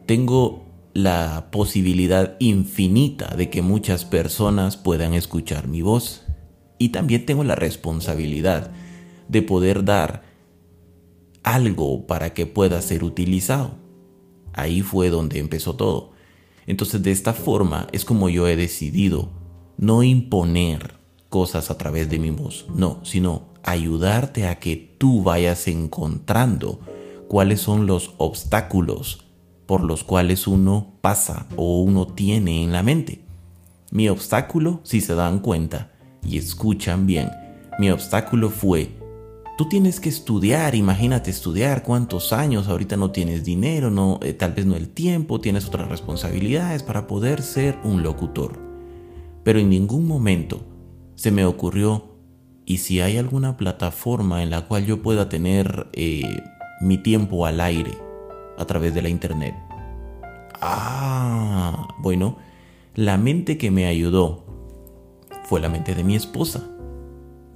tengo 0.07 0.65
la 0.95 1.49
posibilidad 1.51 2.37
infinita 2.39 3.35
de 3.35 3.51
que 3.51 3.63
muchas 3.63 4.05
personas 4.05 4.77
puedan 4.77 5.13
escuchar 5.13 5.67
mi 5.67 5.83
voz. 5.83 6.23
Y 6.79 6.91
también 6.91 7.27
tengo 7.27 7.43
la 7.43 7.57
responsabilidad 7.57 8.71
de 9.27 9.43
poder 9.43 9.85
dar 9.85 10.23
algo 11.43 12.07
para 12.07 12.33
que 12.33 12.47
pueda 12.47 12.81
ser 12.81 13.03
utilizado. 13.03 13.73
Ahí 14.53 14.83
fue 14.83 15.11
donde 15.11 15.41
empezó 15.41 15.75
todo. 15.75 16.13
Entonces 16.69 17.03
de 17.03 17.11
esta 17.11 17.33
forma 17.33 17.89
es 17.91 18.05
como 18.05 18.29
yo 18.29 18.47
he 18.47 18.55
decidido 18.55 19.31
no 19.79 20.05
imponer 20.05 20.95
cosas 21.29 21.73
a 21.73 21.77
través 21.77 22.09
de 22.09 22.21
mi 22.21 22.31
voz, 22.31 22.67
no, 22.73 23.05
sino 23.05 23.49
ayudarte 23.65 24.47
a 24.47 24.61
que 24.61 24.77
tú 24.77 25.25
vayas 25.25 25.67
encontrando 25.67 26.79
cuáles 27.31 27.61
son 27.61 27.87
los 27.87 28.15
obstáculos 28.19 29.25
por 29.67 29.85
los 29.85 30.03
cuales 30.03 30.49
uno 30.49 30.95
pasa 31.01 31.47
o 31.55 31.81
uno 31.81 32.09
tiene 32.09 32.65
en 32.65 32.73
la 32.73 32.83
mente. 32.83 33.21
Mi 33.93 34.09
obstáculo, 34.09 34.81
si 34.83 35.01
se 35.01 35.15
dan 35.15 35.39
cuenta 35.39 35.93
y 36.25 36.39
escuchan 36.39 37.07
bien, 37.07 37.31
mi 37.79 37.89
obstáculo 37.93 38.51
fue, 38.51 38.99
tú 39.57 39.69
tienes 39.69 40.01
que 40.01 40.09
estudiar, 40.09 40.75
imagínate 40.75 41.31
estudiar 41.31 41.85
cuántos 41.85 42.33
años, 42.33 42.67
ahorita 42.67 42.97
no 42.97 43.13
tienes 43.13 43.45
dinero, 43.45 43.93
no, 43.93 44.19
eh, 44.23 44.33
tal 44.33 44.53
vez 44.53 44.67
no 44.67 44.75
el 44.75 44.89
tiempo, 44.89 45.41
tienes 45.41 45.67
otras 45.67 45.89
responsabilidades 45.89 46.83
para 46.83 47.07
poder 47.07 47.43
ser 47.43 47.79
un 47.85 48.03
locutor. 48.03 48.59
Pero 49.45 49.61
en 49.61 49.71
ningún 49.71 50.09
momento 50.09 50.63
se 51.15 51.31
me 51.31 51.45
ocurrió, 51.45 52.17
¿y 52.67 52.79
si 52.79 53.01
hay 53.01 53.19
alguna 53.19 53.57
plataforma 53.57 54.43
en 54.43 54.51
la 54.51 54.67
cual 54.67 54.85
yo 54.85 55.01
pueda 55.01 55.29
tener 55.29 55.87
eh, 55.93 56.43
mi 56.81 56.99
tiempo 56.99 57.47
al 57.47 57.61
aire? 57.61 58.11
a 58.61 58.67
través 58.67 58.95
de 58.95 59.03
la 59.03 59.09
internet. 59.09 59.55
Ah, 60.61 61.89
bueno, 61.99 62.37
la 62.95 63.17
mente 63.17 63.57
que 63.57 63.71
me 63.71 63.87
ayudó 63.87 64.45
fue 65.45 65.61
la 65.61 65.71
mente 65.71 65.95
de 65.95 66.05
mi 66.05 66.15
esposa. 66.15 66.71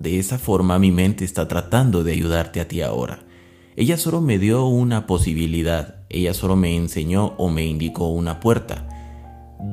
De 0.00 0.18
esa 0.18 0.38
forma 0.38 0.78
mi 0.78 0.90
mente 0.90 1.24
está 1.24 1.46
tratando 1.46 2.02
de 2.02 2.12
ayudarte 2.12 2.60
a 2.60 2.68
ti 2.68 2.80
ahora. 2.80 3.26
Ella 3.76 3.98
solo 3.98 4.22
me 4.22 4.38
dio 4.38 4.66
una 4.66 5.06
posibilidad, 5.06 6.06
ella 6.08 6.32
solo 6.32 6.56
me 6.56 6.74
enseñó 6.74 7.34
o 7.36 7.50
me 7.50 7.66
indicó 7.66 8.08
una 8.08 8.40
puerta. 8.40 8.88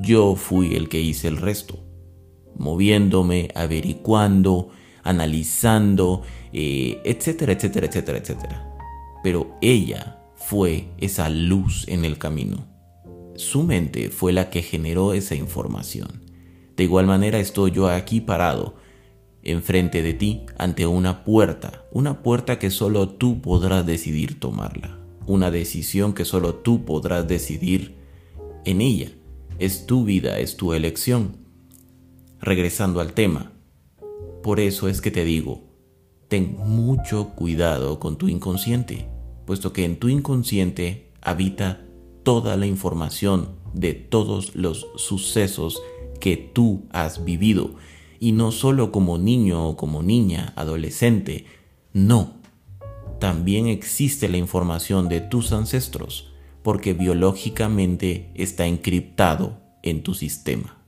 Yo 0.02 0.36
fui 0.36 0.76
el 0.76 0.90
que 0.90 1.00
hice 1.00 1.30
el 1.30 1.38
resto, 1.38 1.80
moviéndome, 2.58 3.50
averiguando, 3.56 4.70
analizando, 5.04 6.24
eh, 6.52 7.00
etcétera, 7.06 7.54
etcétera, 7.54 7.88
etcétera, 7.88 8.18
etcétera. 8.18 8.71
Pero 9.24 9.58
ella 9.62 10.22
fue 10.36 10.90
esa 10.98 11.30
luz 11.30 11.86
en 11.88 12.04
el 12.04 12.18
camino. 12.18 12.66
Su 13.36 13.64
mente 13.64 14.10
fue 14.10 14.34
la 14.34 14.50
que 14.50 14.62
generó 14.62 15.14
esa 15.14 15.36
información. 15.36 16.24
De 16.76 16.84
igual 16.84 17.06
manera 17.06 17.40
estoy 17.40 17.72
yo 17.72 17.88
aquí 17.88 18.22
parado, 18.22 18.76
enfrente 19.44 20.02
de 20.02 20.14
ti, 20.14 20.46
ante 20.58 20.86
una 20.86 21.24
puerta, 21.24 21.86
una 21.92 22.22
puerta 22.22 22.60
que 22.60 22.70
solo 22.70 23.10
tú 23.10 23.42
podrás 23.42 23.86
decidir 23.86 24.40
tomarla, 24.40 24.98
una 25.28 25.52
decisión 25.52 26.14
que 26.14 26.26
solo 26.26 26.56
tú 26.56 26.86
podrás 26.86 27.28
decidir 27.28 27.96
en 28.66 28.82
ella. 28.82 29.12
Es 29.60 29.86
tu 29.86 30.06
vida, 30.06 30.40
es 30.40 30.58
tu 30.58 30.74
elección. 30.74 31.38
Regresando 32.40 33.00
al 33.00 33.14
tema, 33.14 33.52
por 34.42 34.60
eso 34.60 34.88
es 34.88 35.02
que 35.02 35.12
te 35.12 35.24
digo, 35.24 35.64
ten 36.28 36.58
mucho 36.58 37.30
cuidado 37.36 38.00
con 38.00 38.18
tu 38.18 38.28
inconsciente 38.28 39.11
puesto 39.52 39.74
que 39.74 39.84
en 39.84 39.98
tu 39.98 40.08
inconsciente 40.08 41.12
habita 41.20 41.82
toda 42.24 42.56
la 42.56 42.68
información 42.68 43.50
de 43.74 43.94
todos 43.94 44.56
los 44.56 44.88
sucesos 44.96 45.82
que 46.22 46.38
tú 46.38 46.86
has 46.94 47.26
vivido, 47.26 47.76
y 48.18 48.32
no 48.32 48.54
solo 48.54 48.94
como 48.94 49.18
niño 49.18 49.68
o 49.68 49.76
como 49.76 50.04
niña, 50.04 50.54
adolescente, 50.56 51.48
no, 51.92 52.36
también 53.20 53.68
existe 53.68 54.30
la 54.30 54.38
información 54.38 55.10
de 55.10 55.20
tus 55.20 55.52
ancestros, 55.52 56.32
porque 56.64 56.94
biológicamente 56.94 58.32
está 58.36 58.68
encriptado 58.68 59.58
en 59.84 60.02
tu 60.02 60.14
sistema. 60.14 60.81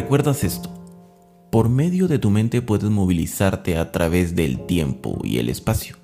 ¿Recuerdas 0.00 0.44
esto? 0.44 0.70
Por 1.52 1.68
medio 1.68 2.08
de 2.08 2.18
tu 2.18 2.30
mente 2.30 2.62
puedes 2.62 2.88
movilizarte 2.88 3.76
a 3.76 3.92
través 3.92 4.34
del 4.34 4.64
tiempo 4.64 5.20
y 5.22 5.36
el 5.36 5.50
espacio. 5.50 5.96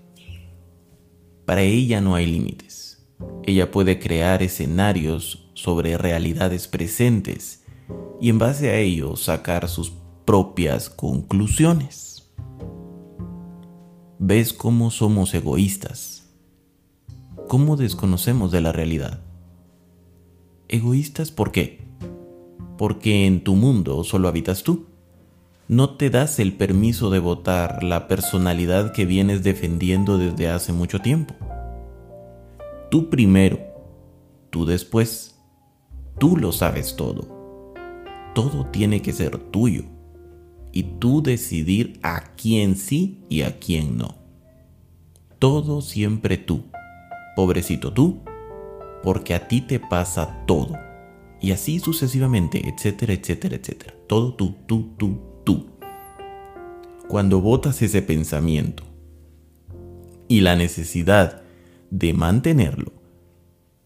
Para 1.47 1.63
ella 1.63 2.03
no 2.03 2.15
hay 2.15 2.27
límites. 2.27 3.09
Ella 3.45 3.71
puede 3.71 3.99
crear 3.99 4.43
escenarios 4.43 5.49
sobre 5.55 5.97
realidades 5.97 6.69
presentes 6.69 7.65
y 8.21 8.29
en 8.29 8.39
base 8.39 8.69
a 8.69 8.77
ello 8.77 9.17
sacar 9.17 9.67
sus 9.67 9.95
propias 10.27 10.91
conclusiones. 10.91 12.31
¿Ves 14.19 14.53
cómo 14.53 14.91
somos 14.91 15.33
egoístas? 15.33 16.29
¿Cómo 17.49 17.79
desconocemos 17.79 18.53
de 18.53 18.61
la 18.61 18.73
realidad? 18.73 19.23
¿Egoístas 20.69 21.31
por 21.31 21.51
qué? 21.51 21.87
Porque 22.77 23.27
en 23.27 23.43
tu 23.43 23.55
mundo 23.55 24.05
solo 24.05 24.29
habitas 24.29 24.63
tú. 24.63 24.87
No 25.69 25.97
te 25.97 26.11
das 26.11 26.39
el 26.39 26.53
permiso 26.53 27.11
de 27.11 27.19
votar 27.19 27.83
la 27.83 28.07
personalidad 28.07 28.93
que 28.93 29.05
vienes 29.05 29.43
defendiendo 29.43 30.17
desde 30.17 30.49
hace 30.49 30.73
mucho 30.73 31.01
tiempo. 31.01 31.35
Tú 32.91 33.11
primero, 33.11 33.59
tú 34.51 34.65
después, 34.65 35.41
tú 36.19 36.37
lo 36.37 36.53
sabes 36.53 36.95
todo. 36.95 37.35
Todo 38.35 38.67
tiene 38.67 39.03
que 39.03 39.13
ser 39.13 39.39
tuyo 39.39 39.85
y 40.71 40.85
tú 40.85 41.23
decidir 41.23 41.99
a 42.03 42.35
quién 42.37 42.77
sí 42.77 43.25
y 43.29 43.43
a 43.43 43.59
quién 43.59 43.97
no. 43.97 44.15
Todo 45.39 45.81
siempre 45.81 46.37
tú. 46.37 46.63
Pobrecito 47.35 47.93
tú, 47.93 48.21
porque 49.03 49.35
a 49.35 49.49
ti 49.49 49.61
te 49.61 49.81
pasa 49.81 50.45
todo 50.47 50.86
y 51.47 51.53
así 51.53 51.79
sucesivamente, 51.79 52.69
etcétera, 52.69 53.13
etcétera, 53.13 53.55
etcétera. 53.55 53.95
Todo 54.09 54.35
tú, 54.35 54.57
tú, 54.67 54.97
tú, 54.97 55.21
tú. 55.45 55.67
Cuando 57.07 57.41
botas 57.41 57.81
ese 57.83 58.03
pensamiento 58.03 58.83
y 60.27 60.41
la 60.41 60.57
necesidad 60.57 61.43
de 61.93 62.13
mantenerlo, 62.15 62.93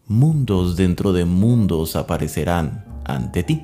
mundos 0.07 0.75
dentro 0.77 1.13
de 1.13 1.27
mundos 1.27 1.97
aparecerán 1.97 2.87
ante 3.05 3.43
ti. 3.43 3.63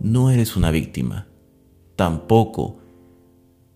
No 0.00 0.30
eres 0.30 0.56
una 0.56 0.70
víctima, 0.70 1.26
tampoco 1.96 2.78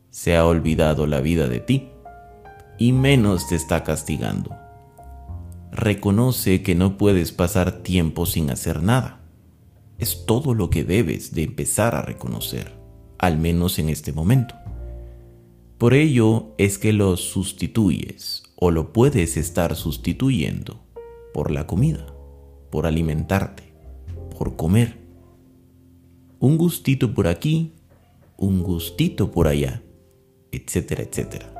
se 0.08 0.34
ha 0.34 0.46
olvidado 0.46 1.06
la 1.06 1.20
vida 1.20 1.46
de 1.46 1.60
ti, 1.60 1.90
y 2.78 2.92
menos 2.92 3.48
te 3.48 3.54
está 3.54 3.84
castigando 3.84 4.63
reconoce 5.74 6.62
que 6.62 6.74
no 6.74 6.96
puedes 6.96 7.32
pasar 7.32 7.82
tiempo 7.82 8.26
sin 8.26 8.50
hacer 8.50 8.82
nada. 8.82 9.20
Es 9.98 10.24
todo 10.24 10.54
lo 10.54 10.70
que 10.70 10.84
debes 10.84 11.34
de 11.34 11.42
empezar 11.42 11.94
a 11.94 12.02
reconocer, 12.02 12.72
al 13.18 13.38
menos 13.38 13.78
en 13.78 13.88
este 13.88 14.12
momento. 14.12 14.54
Por 15.78 15.94
ello 15.94 16.54
es 16.58 16.78
que 16.78 16.92
lo 16.92 17.16
sustituyes 17.16 18.44
o 18.56 18.70
lo 18.70 18.92
puedes 18.92 19.36
estar 19.36 19.74
sustituyendo 19.74 20.80
por 21.32 21.50
la 21.50 21.66
comida, 21.66 22.06
por 22.70 22.86
alimentarte, 22.86 23.74
por 24.38 24.56
comer. 24.56 24.98
Un 26.38 26.56
gustito 26.56 27.14
por 27.14 27.26
aquí, 27.26 27.72
un 28.36 28.62
gustito 28.62 29.32
por 29.32 29.48
allá, 29.48 29.82
etcétera, 30.52 31.02
etcétera. 31.02 31.50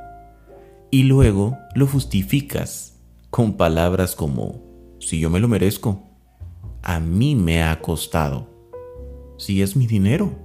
Y 0.91 1.03
luego 1.03 1.59
lo 1.75 1.89
justificas 1.89 2.94
con 3.35 3.55
palabras 3.55 4.15
como, 4.15 4.63
si 5.01 5.19
yo 5.19 5.29
me 5.29 5.41
lo 5.41 5.49
merezco, 5.49 6.05
a 6.83 7.01
mí 7.01 7.35
me 7.35 7.65
ha 7.65 7.81
costado, 7.81 8.47
si 9.39 9.61
es 9.61 9.75
mi 9.75 9.89
dinero, 9.89 10.39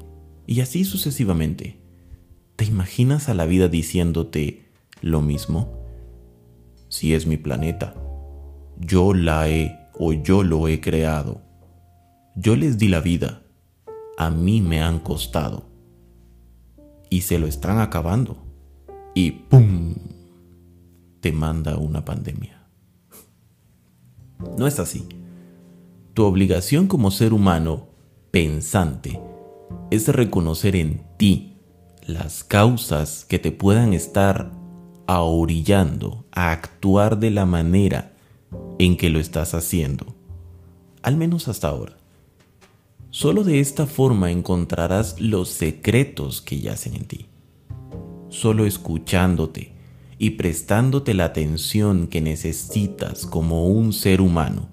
y 0.47 0.61
así 0.61 0.83
sucesivamente. 0.83 1.79
¿Te 2.55 2.65
imaginas 2.65 3.29
a 3.29 3.35
la 3.35 3.45
vida 3.45 3.67
diciéndote 3.67 4.71
lo 5.03 5.21
mismo? 5.21 5.71
Si 6.87 7.13
es 7.13 7.27
mi 7.27 7.37
planeta, 7.37 7.93
yo 8.79 9.13
la 9.13 9.47
he 9.47 9.77
o 9.99 10.11
yo 10.13 10.41
lo 10.41 10.67
he 10.67 10.81
creado. 10.81 11.43
Yo 12.35 12.55
les 12.55 12.79
di 12.79 12.87
la 12.87 13.01
vida, 13.01 13.43
a 14.17 14.31
mí 14.31 14.61
me 14.61 14.81
han 14.81 14.97
costado. 14.97 15.69
Y 17.11 17.21
se 17.21 17.37
lo 17.37 17.45
están 17.45 17.77
acabando. 17.77 18.37
Y 19.13 19.29
¡pum! 19.29 19.93
Te 21.19 21.31
manda 21.31 21.77
una 21.77 22.03
pandemia. 22.03 22.58
No 24.57 24.67
es 24.67 24.79
así. 24.79 25.07
Tu 26.13 26.23
obligación 26.23 26.87
como 26.87 27.11
ser 27.11 27.33
humano 27.33 27.87
pensante 28.31 29.19
es 29.91 30.07
reconocer 30.07 30.75
en 30.75 31.01
ti 31.17 31.57
las 32.05 32.43
causas 32.43 33.25
que 33.25 33.39
te 33.39 33.51
puedan 33.51 33.93
estar 33.93 34.51
ahorillando 35.07 36.25
a 36.31 36.51
actuar 36.51 37.19
de 37.19 37.31
la 37.31 37.45
manera 37.45 38.13
en 38.77 38.95
que 38.97 39.09
lo 39.09 39.19
estás 39.19 39.53
haciendo, 39.53 40.15
al 41.01 41.17
menos 41.17 41.47
hasta 41.47 41.67
ahora. 41.67 41.97
Solo 43.09 43.43
de 43.43 43.59
esta 43.59 43.87
forma 43.87 44.31
encontrarás 44.31 45.19
los 45.19 45.49
secretos 45.49 46.41
que 46.41 46.59
yacen 46.59 46.95
en 46.95 47.05
ti. 47.05 47.25
Solo 48.29 48.65
escuchándote 48.65 49.78
y 50.19 50.31
prestándote 50.31 51.13
la 51.13 51.25
atención 51.25 52.07
que 52.07 52.21
necesitas 52.21 53.25
como 53.25 53.67
un 53.67 53.93
ser 53.93 54.21
humano, 54.21 54.69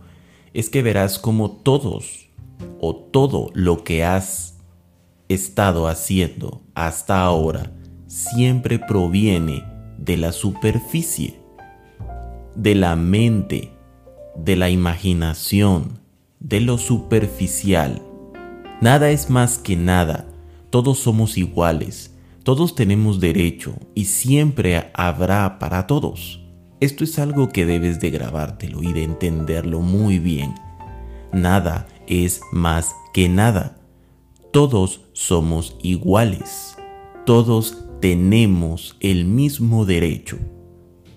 es 0.53 0.69
que 0.69 0.83
verás 0.83 1.19
como 1.19 1.53
todos 1.53 2.29
o 2.81 2.97
todo 2.97 3.51
lo 3.55 3.85
que 3.85 4.05
has 4.05 4.59
estado 5.29 5.89
haciendo 5.89 6.63
hasta 6.75 7.23
ahora 7.23 7.73
siempre 8.09 8.79
proviene 8.79 9.65
de 9.99 10.17
la 10.17 10.33
superficie, 10.33 11.39
de 12.57 12.75
la 12.75 12.97
mente, 12.97 13.73
de 14.37 14.57
la 14.57 14.69
imaginación, 14.69 16.01
de 16.41 16.61
lo 16.61 16.77
superficial. 16.77 18.03
Nada 18.81 19.11
es 19.11 19.31
más 19.31 19.59
que 19.59 19.77
nada, 19.77 20.27
todos 20.71 20.99
somos 20.99 21.39
iguales, 21.39 22.16
todos 22.47 22.77
tenemos 22.77 23.19
derecho 23.19 23.75
y 23.97 24.05
siempre 24.05 24.93
habrá 24.95 25.59
para 25.59 25.89
todos. 25.89 26.41
Esto 26.79 27.03
es 27.03 27.19
algo 27.19 27.49
que 27.49 27.67
debes 27.67 27.99
de 27.99 28.13
grabártelo 28.13 28.85
y 28.85 28.93
de 28.93 29.03
entenderlo 29.03 29.81
muy 29.81 30.21
bien. 30.21 30.55
Nada 31.33 31.89
es 32.07 32.41
más 32.53 32.95
que 33.13 33.29
nada. 33.29 33.81
Todos 34.53 35.01
somos 35.13 35.77
iguales. 35.83 36.77
Todos 37.25 37.85
tenemos 38.01 38.97
el 39.01 39.25
mismo 39.25 39.85
derecho. 39.85 40.39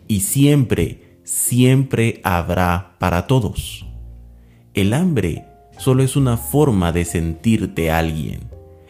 Y 0.07 0.21
siempre, 0.21 1.19
siempre 1.25 2.21
habrá 2.23 2.95
para 2.97 3.27
todos. 3.27 3.85
El 4.73 4.95
hambre 4.95 5.45
solo 5.77 6.01
es 6.01 6.15
una 6.15 6.37
forma 6.37 6.91
de 6.91 7.05
sentirte 7.05 7.91
alguien. 7.91 8.49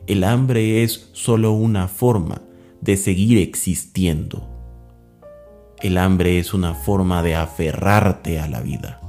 El 0.09 0.23
hambre 0.23 0.81
es 0.81 1.11
solo 1.13 1.51
una 1.51 1.87
forma 1.87 2.41
de 2.81 2.97
seguir 2.97 3.37
existiendo. 3.37 4.49
El 5.83 5.99
hambre 5.99 6.39
es 6.39 6.55
una 6.55 6.73
forma 6.73 7.21
de 7.21 7.35
aferrarte 7.35 8.39
a 8.39 8.47
la 8.47 8.61
vida. 8.61 8.99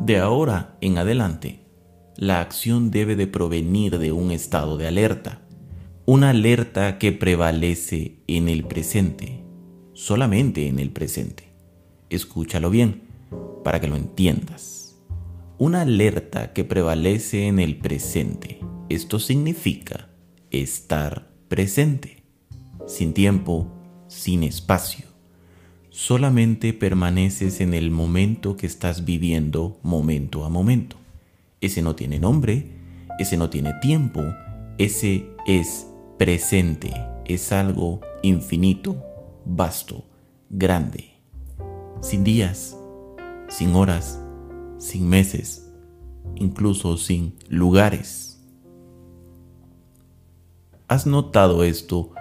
De 0.00 0.18
ahora 0.18 0.76
en 0.80 0.98
adelante, 0.98 1.60
la 2.16 2.40
acción 2.40 2.90
debe 2.90 3.14
de 3.14 3.28
provenir 3.28 4.00
de 4.00 4.10
un 4.10 4.32
estado 4.32 4.76
de 4.76 4.88
alerta, 4.88 5.42
una 6.06 6.30
alerta 6.30 6.98
que 6.98 7.12
prevalece 7.12 8.18
en 8.26 8.48
el 8.48 8.64
presente, 8.64 9.45
solamente 9.96 10.68
en 10.68 10.78
el 10.78 10.90
presente. 10.90 11.48
Escúchalo 12.08 12.70
bien 12.70 13.02
para 13.64 13.80
que 13.80 13.88
lo 13.88 13.96
entiendas. 13.96 14.94
Una 15.58 15.80
alerta 15.80 16.52
que 16.52 16.62
prevalece 16.62 17.48
en 17.48 17.58
el 17.58 17.78
presente. 17.78 18.60
Esto 18.88 19.18
significa 19.18 20.08
estar 20.52 21.32
presente, 21.48 22.22
sin 22.86 23.12
tiempo, 23.12 23.72
sin 24.06 24.44
espacio 24.44 25.16
solamente 25.96 26.74
permaneces 26.74 27.62
en 27.62 27.72
el 27.72 27.90
momento 27.90 28.58
que 28.58 28.66
estás 28.66 29.06
viviendo 29.06 29.80
momento 29.82 30.44
a 30.44 30.50
momento. 30.50 30.96
Ese 31.62 31.80
no 31.80 31.96
tiene 31.96 32.20
nombre, 32.20 32.66
ese 33.18 33.38
no 33.38 33.48
tiene 33.48 33.72
tiempo, 33.80 34.22
ese 34.76 35.24
es 35.46 35.86
presente, 36.18 36.92
es 37.24 37.50
algo 37.50 38.02
infinito, 38.22 39.02
vasto, 39.46 40.04
grande, 40.50 41.14
sin 42.00 42.24
días, 42.24 42.76
sin 43.48 43.74
horas, 43.74 44.20
sin 44.78 45.08
meses, 45.08 45.72
incluso 46.34 46.96
sin 46.96 47.36
lugares. 47.48 48.42
¿Has 50.88 51.06
notado 51.06 51.64
esto 51.64 52.12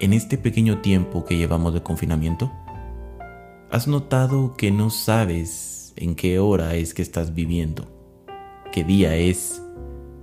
en 0.00 0.12
este 0.12 0.38
pequeño 0.38 0.80
tiempo 0.80 1.24
que 1.24 1.36
llevamos 1.36 1.72
de 1.72 1.82
confinamiento? 1.82 2.52
¿Has 3.70 3.86
notado 3.86 4.54
que 4.54 4.70
no 4.70 4.90
sabes 4.90 5.92
en 5.96 6.16
qué 6.16 6.40
hora 6.40 6.74
es 6.74 6.94
que 6.94 7.02
estás 7.02 7.34
viviendo? 7.34 7.86
¿Qué 8.72 8.84
día 8.84 9.16
es? 9.16 9.62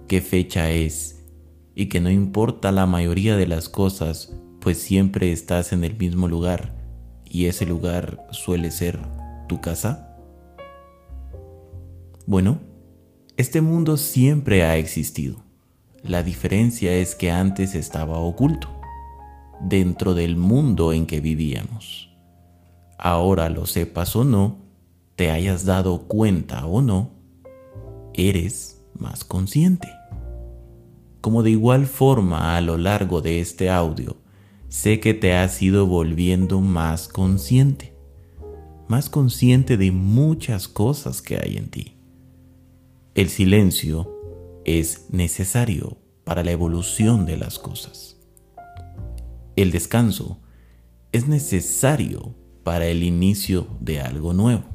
¿Qué 0.07 0.21
fecha 0.21 0.71
es? 0.71 1.25
Y 1.75 1.87
que 1.87 2.01
no 2.01 2.09
importa 2.09 2.71
la 2.71 2.85
mayoría 2.85 3.37
de 3.37 3.47
las 3.47 3.69
cosas, 3.69 4.33
pues 4.67 4.79
siempre 4.79 5.31
estás 5.31 5.71
en 5.71 5.85
el 5.85 5.95
mismo 5.95 6.27
lugar 6.27 6.73
y 7.23 7.45
ese 7.45 7.65
lugar 7.65 8.27
suele 8.31 8.69
ser 8.69 8.99
tu 9.47 9.61
casa? 9.61 10.17
Bueno, 12.25 12.59
este 13.37 13.61
mundo 13.61 13.95
siempre 13.95 14.63
ha 14.63 14.75
existido. 14.75 15.37
La 16.03 16.21
diferencia 16.21 16.93
es 16.93 17.15
que 17.15 17.31
antes 17.31 17.75
estaba 17.75 18.17
oculto, 18.17 18.67
dentro 19.61 20.13
del 20.13 20.35
mundo 20.35 20.91
en 20.91 21.05
que 21.05 21.21
vivíamos 21.21 22.13
ahora 22.97 23.47
lo 23.47 23.67
sepas 23.67 24.17
o 24.17 24.25
no, 24.25 24.57
te 25.15 25.31
hayas 25.31 25.63
dado 25.63 26.09
cuenta 26.09 26.65
o 26.65 26.81
no, 26.81 27.11
eres 28.13 28.83
más 28.99 29.23
consciente. 29.23 29.87
Como 31.21 31.41
de 31.41 31.51
igual 31.51 31.85
forma 31.85 32.57
a 32.57 32.59
lo 32.59 32.77
largo 32.77 33.21
de 33.21 33.39
este 33.39 33.69
audio, 33.69 34.26
sé 34.69 34.99
que 34.99 35.13
te 35.13 35.33
has 35.33 35.61
ido 35.61 35.85
volviendo 35.87 36.61
más 36.61 37.07
consciente, 37.07 37.93
más 38.87 39.09
consciente 39.09 39.77
de 39.77 39.91
muchas 39.91 40.67
cosas 40.67 41.21
que 41.21 41.37
hay 41.37 41.57
en 41.57 41.69
ti. 41.69 41.97
El 43.15 43.29
silencio 43.29 44.13
es 44.65 45.07
necesario 45.11 45.97
para 46.23 46.43
la 46.43 46.51
evolución 46.51 47.25
de 47.25 47.37
las 47.37 47.57
cosas. 47.57 48.17
El 49.55 49.71
descanso 49.71 50.39
es 51.11 51.27
necesario 51.27 52.35
para 52.63 52.87
el 52.87 53.01
inicio 53.01 53.67
de 53.79 54.01
algo 54.01 54.33
nuevo. 54.33 54.65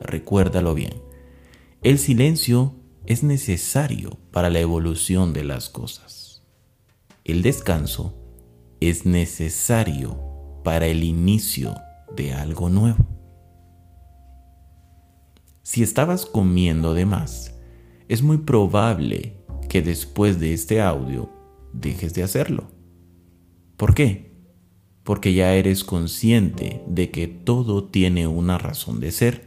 Recuérdalo 0.00 0.74
bien. 0.74 0.94
El 1.82 1.98
silencio 1.98 2.74
es 3.06 3.22
necesario 3.22 4.18
para 4.30 4.50
la 4.50 4.60
evolución 4.60 5.32
de 5.32 5.44
las 5.44 5.68
cosas. 5.68 6.42
El 7.24 7.42
descanso 7.42 8.19
es 8.80 9.06
necesario 9.06 10.18
para 10.64 10.86
el 10.86 11.04
inicio 11.04 11.74
de 12.16 12.32
algo 12.32 12.68
nuevo. 12.68 13.06
Si 15.62 15.82
estabas 15.82 16.26
comiendo 16.26 16.94
de 16.94 17.06
más, 17.06 17.54
es 18.08 18.22
muy 18.22 18.38
probable 18.38 19.36
que 19.68 19.82
después 19.82 20.40
de 20.40 20.52
este 20.52 20.80
audio 20.80 21.30
dejes 21.72 22.14
de 22.14 22.22
hacerlo. 22.22 22.70
¿Por 23.76 23.94
qué? 23.94 24.30
porque 25.10 25.34
ya 25.34 25.54
eres 25.54 25.84
consciente 25.84 26.82
de 26.86 27.10
que 27.10 27.26
todo 27.26 27.84
tiene 27.84 28.26
una 28.26 28.58
razón 28.58 29.00
de 29.00 29.10
ser 29.10 29.44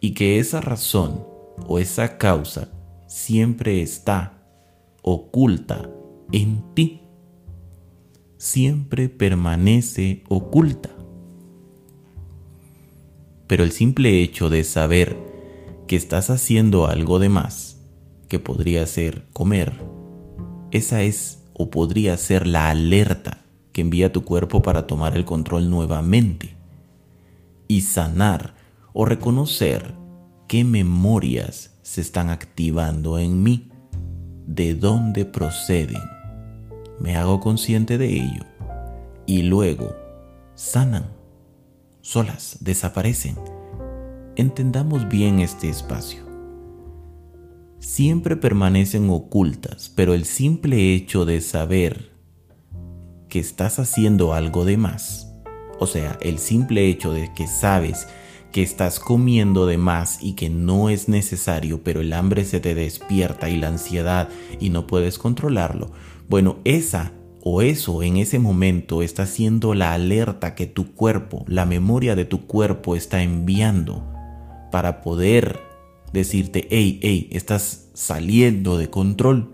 y 0.00 0.14
que 0.14 0.38
esa 0.38 0.60
razón 0.60 1.26
o 1.66 1.78
esa 1.78 2.18
causa 2.18 2.70
siempre 3.06 3.80
está 3.82 4.42
oculta 5.02 5.88
en 6.32 6.74
ti. 6.74 7.03
Siempre 8.44 9.08
permanece 9.08 10.22
oculta. 10.28 10.90
Pero 13.46 13.64
el 13.64 13.72
simple 13.72 14.22
hecho 14.22 14.50
de 14.50 14.64
saber 14.64 15.16
que 15.86 15.96
estás 15.96 16.28
haciendo 16.28 16.86
algo 16.86 17.18
de 17.18 17.30
más, 17.30 17.80
que 18.28 18.38
podría 18.38 18.86
ser 18.86 19.24
comer, 19.32 19.72
esa 20.72 21.00
es 21.00 21.42
o 21.54 21.70
podría 21.70 22.18
ser 22.18 22.46
la 22.46 22.68
alerta 22.68 23.46
que 23.72 23.80
envía 23.80 24.12
tu 24.12 24.24
cuerpo 24.24 24.60
para 24.60 24.86
tomar 24.86 25.16
el 25.16 25.24
control 25.24 25.70
nuevamente 25.70 26.54
y 27.66 27.80
sanar 27.80 28.56
o 28.92 29.06
reconocer 29.06 29.94
qué 30.48 30.64
memorias 30.64 31.78
se 31.80 32.02
están 32.02 32.28
activando 32.28 33.18
en 33.18 33.42
mí, 33.42 33.70
de 34.46 34.74
dónde 34.74 35.24
proceden. 35.24 36.23
Me 36.98 37.16
hago 37.16 37.40
consciente 37.40 37.98
de 37.98 38.12
ello 38.14 38.44
y 39.26 39.42
luego 39.42 39.94
sanan, 40.54 41.06
solas, 42.00 42.58
desaparecen. 42.60 43.36
Entendamos 44.36 45.08
bien 45.08 45.40
este 45.40 45.68
espacio. 45.68 46.24
Siempre 47.78 48.36
permanecen 48.36 49.10
ocultas, 49.10 49.92
pero 49.94 50.14
el 50.14 50.24
simple 50.24 50.94
hecho 50.94 51.24
de 51.24 51.40
saber 51.40 52.12
que 53.28 53.40
estás 53.40 53.78
haciendo 53.78 54.32
algo 54.32 54.64
de 54.64 54.76
más, 54.76 55.32
o 55.78 55.86
sea, 55.86 56.18
el 56.22 56.38
simple 56.38 56.88
hecho 56.88 57.12
de 57.12 57.32
que 57.34 57.46
sabes 57.46 58.06
que 58.52 58.62
estás 58.62 59.00
comiendo 59.00 59.66
de 59.66 59.78
más 59.78 60.22
y 60.22 60.34
que 60.34 60.48
no 60.48 60.88
es 60.88 61.08
necesario, 61.08 61.82
pero 61.82 62.00
el 62.00 62.12
hambre 62.12 62.44
se 62.44 62.60
te 62.60 62.76
despierta 62.76 63.50
y 63.50 63.56
la 63.56 63.66
ansiedad 63.66 64.28
y 64.60 64.70
no 64.70 64.86
puedes 64.86 65.18
controlarlo, 65.18 65.90
bueno, 66.28 66.56
esa 66.64 67.12
o 67.42 67.60
eso 67.60 68.02
en 68.02 68.16
ese 68.16 68.38
momento 68.38 69.02
está 69.02 69.26
siendo 69.26 69.74
la 69.74 69.92
alerta 69.92 70.54
que 70.54 70.66
tu 70.66 70.94
cuerpo, 70.94 71.44
la 71.46 71.66
memoria 71.66 72.16
de 72.16 72.24
tu 72.24 72.46
cuerpo 72.46 72.96
está 72.96 73.22
enviando 73.22 74.02
para 74.72 75.02
poder 75.02 75.60
decirte, 76.12 76.66
hey, 76.70 76.98
hey, 77.02 77.28
estás 77.32 77.90
saliendo 77.92 78.78
de 78.78 78.88
control. 78.88 79.50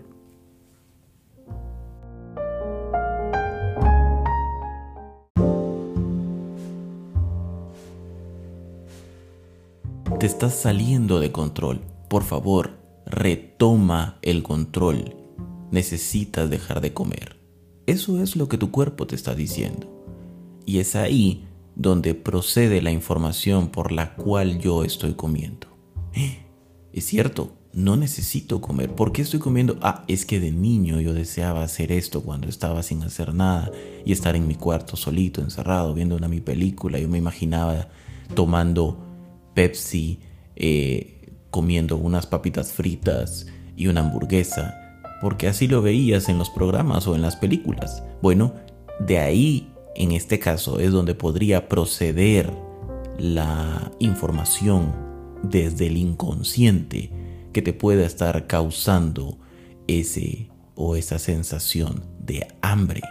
Te 10.17 10.27
estás 10.27 10.53
saliendo 10.53 11.19
de 11.19 11.31
control. 11.31 11.81
Por 12.07 12.23
favor, 12.23 12.77
retoma 13.05 14.19
el 14.21 14.43
control. 14.43 15.20
Necesitas 15.71 16.49
dejar 16.49 16.81
de 16.81 16.93
comer. 16.93 17.37
Eso 17.87 18.21
es 18.21 18.35
lo 18.35 18.47
que 18.47 18.57
tu 18.57 18.71
cuerpo 18.71 19.07
te 19.07 19.15
está 19.15 19.35
diciendo. 19.35 19.87
Y 20.65 20.79
es 20.79 20.95
ahí 20.95 21.47
donde 21.75 22.13
procede 22.13 22.81
la 22.81 22.91
información 22.91 23.69
por 23.69 23.91
la 23.91 24.15
cual 24.15 24.59
yo 24.59 24.83
estoy 24.83 25.13
comiendo. 25.13 25.67
Es 26.93 27.05
cierto, 27.05 27.53
no 27.73 27.95
necesito 27.95 28.59
comer. 28.59 28.93
¿Por 28.93 29.13
qué 29.13 29.21
estoy 29.21 29.39
comiendo? 29.39 29.77
Ah, 29.81 30.03
es 30.09 30.25
que 30.25 30.41
de 30.41 30.51
niño 30.51 30.99
yo 30.99 31.13
deseaba 31.13 31.63
hacer 31.63 31.93
esto 31.93 32.21
cuando 32.21 32.49
estaba 32.49 32.83
sin 32.83 33.01
hacer 33.03 33.33
nada 33.33 33.71
y 34.03 34.11
estar 34.11 34.35
en 34.35 34.45
mi 34.45 34.55
cuarto 34.55 34.97
solito, 34.97 35.41
encerrado, 35.41 35.93
viendo 35.93 36.17
una 36.17 36.27
mi 36.27 36.41
película. 36.41 36.99
Yo 36.99 37.07
me 37.07 37.17
imaginaba 37.17 37.87
tomando 38.35 38.99
Pepsi, 39.53 40.19
eh, 40.57 41.29
comiendo 41.49 41.95
unas 41.95 42.25
papitas 42.25 42.73
fritas 42.73 43.47
y 43.77 43.87
una 43.87 44.01
hamburguesa, 44.01 44.80
porque 45.21 45.47
así 45.47 45.67
lo 45.67 45.81
veías 45.81 46.29
en 46.29 46.37
los 46.37 46.49
programas 46.49 47.07
o 47.07 47.15
en 47.15 47.21
las 47.21 47.35
películas. 47.35 48.03
Bueno, 48.21 48.53
de 48.99 49.19
ahí, 49.19 49.71
en 49.95 50.11
este 50.11 50.39
caso, 50.39 50.79
es 50.79 50.91
donde 50.91 51.15
podría 51.15 51.69
proceder 51.69 52.51
la 53.17 53.91
información 53.99 54.93
desde 55.43 55.87
el 55.87 55.97
inconsciente 55.97 57.11
que 57.53 57.61
te 57.61 57.73
pueda 57.73 58.05
estar 58.05 58.47
causando 58.47 59.37
ese 59.87 60.49
o 60.75 60.95
esa 60.95 61.19
sensación 61.19 62.03
de 62.19 62.47
hambre. 62.61 63.01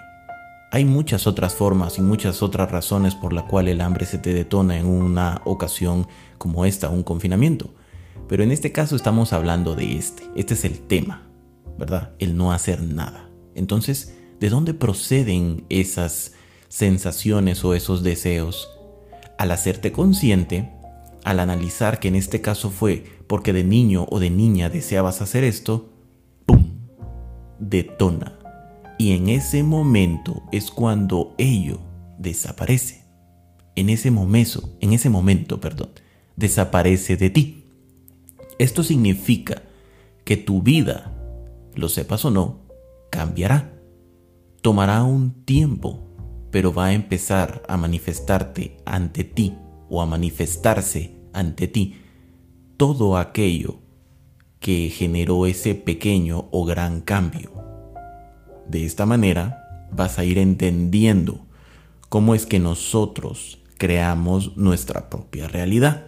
Hay 0.73 0.85
muchas 0.85 1.27
otras 1.27 1.55
formas 1.55 1.99
y 1.99 2.03
muchas 2.03 2.43
otras 2.43 2.71
razones 2.71 3.15
por 3.15 3.33
la 3.33 3.47
cual 3.47 3.69
el 3.69 3.81
hambre 3.81 4.07
se 4.07 4.19
te 4.19 4.33
detona 4.33 4.79
en 4.79 4.87
una 4.87 5.43
ocasión 5.45 6.07
como 6.39 6.65
esta, 6.65 6.89
un 6.89 7.03
confinamiento. 7.03 7.75
Pero 8.29 8.45
en 8.45 8.53
este 8.53 8.71
caso 8.71 8.95
estamos 8.95 9.33
hablando 9.33 9.75
de 9.75 9.97
este. 9.97 10.23
Este 10.37 10.55
es 10.55 10.65
el 10.65 10.79
tema, 10.79 11.23
¿verdad? 11.81 12.13
El 12.19 12.37
no 12.37 12.53
hacer 12.53 12.83
nada. 12.83 13.31
Entonces, 13.55 14.15
¿de 14.39 14.51
dónde 14.51 14.75
proceden 14.75 15.65
esas 15.71 16.35
sensaciones 16.69 17.65
o 17.65 17.75
esos 17.75 18.03
deseos? 18.03 18.69
Al 19.39 19.51
hacerte 19.51 19.91
consciente, 19.91 20.71
al 21.25 21.41
analizar 21.41 21.99
que 21.99 22.09
en 22.09 22.17
este 22.17 22.43
caso 22.43 22.71
fue 22.71 23.05
porque 23.27 23.55
de 23.55 23.65
niño 23.65 24.07
o 24.11 24.21
de 24.21 24.29
niña 24.29 24.69
deseabas 24.69 25.23
hacer 25.23 25.43
esto, 25.43 25.91
¡pum! 26.45 26.71
detona. 27.59 28.39
Y 28.99 29.13
en 29.13 29.31
ese 29.31 29.63
momento 29.63 30.43
es 30.53 30.71
cuando 30.71 31.35
ello 31.39 31.81
desaparece. 32.19 33.05
En 33.75 33.89
ese 33.89 34.11
momento, 34.11 34.77
en 34.81 34.93
ese 34.93 35.09
momento, 35.09 35.61
perdón, 35.61 35.89
desaparece 36.37 37.17
de 37.17 37.31
ti. 37.31 37.65
Esto 38.59 38.83
significa 38.83 39.63
que 40.25 40.37
tu 40.37 40.63
vida, 40.63 41.20
lo 41.75 41.89
sepas 41.89 42.25
o 42.25 42.31
no, 42.31 42.61
cambiará. 43.11 43.73
Tomará 44.63 45.03
un 45.03 45.45
tiempo, 45.45 46.01
pero 46.51 46.73
va 46.73 46.87
a 46.87 46.93
empezar 46.93 47.63
a 47.69 47.77
manifestarte 47.77 48.77
ante 48.85 49.25
ti 49.25 49.55
o 49.89 50.03
a 50.03 50.07
manifestarse 50.07 51.17
ante 51.33 51.69
ti 51.69 51.97
todo 52.77 53.17
aquello 53.17 53.81
que 54.59 54.91
generó 54.91 55.47
ese 55.47 55.75
pequeño 55.75 56.49
o 56.51 56.65
gran 56.65 57.01
cambio. 57.01 57.53
De 58.69 58.85
esta 58.85 59.07
manera 59.07 59.89
vas 59.91 60.19
a 60.19 60.25
ir 60.25 60.39
entendiendo 60.39 61.47
cómo 62.09 62.35
es 62.35 62.47
que 62.47 62.59
nosotros 62.59 63.59
creamos 63.79 64.57
nuestra 64.57 65.09
propia 65.09 65.49
realidad. 65.49 66.07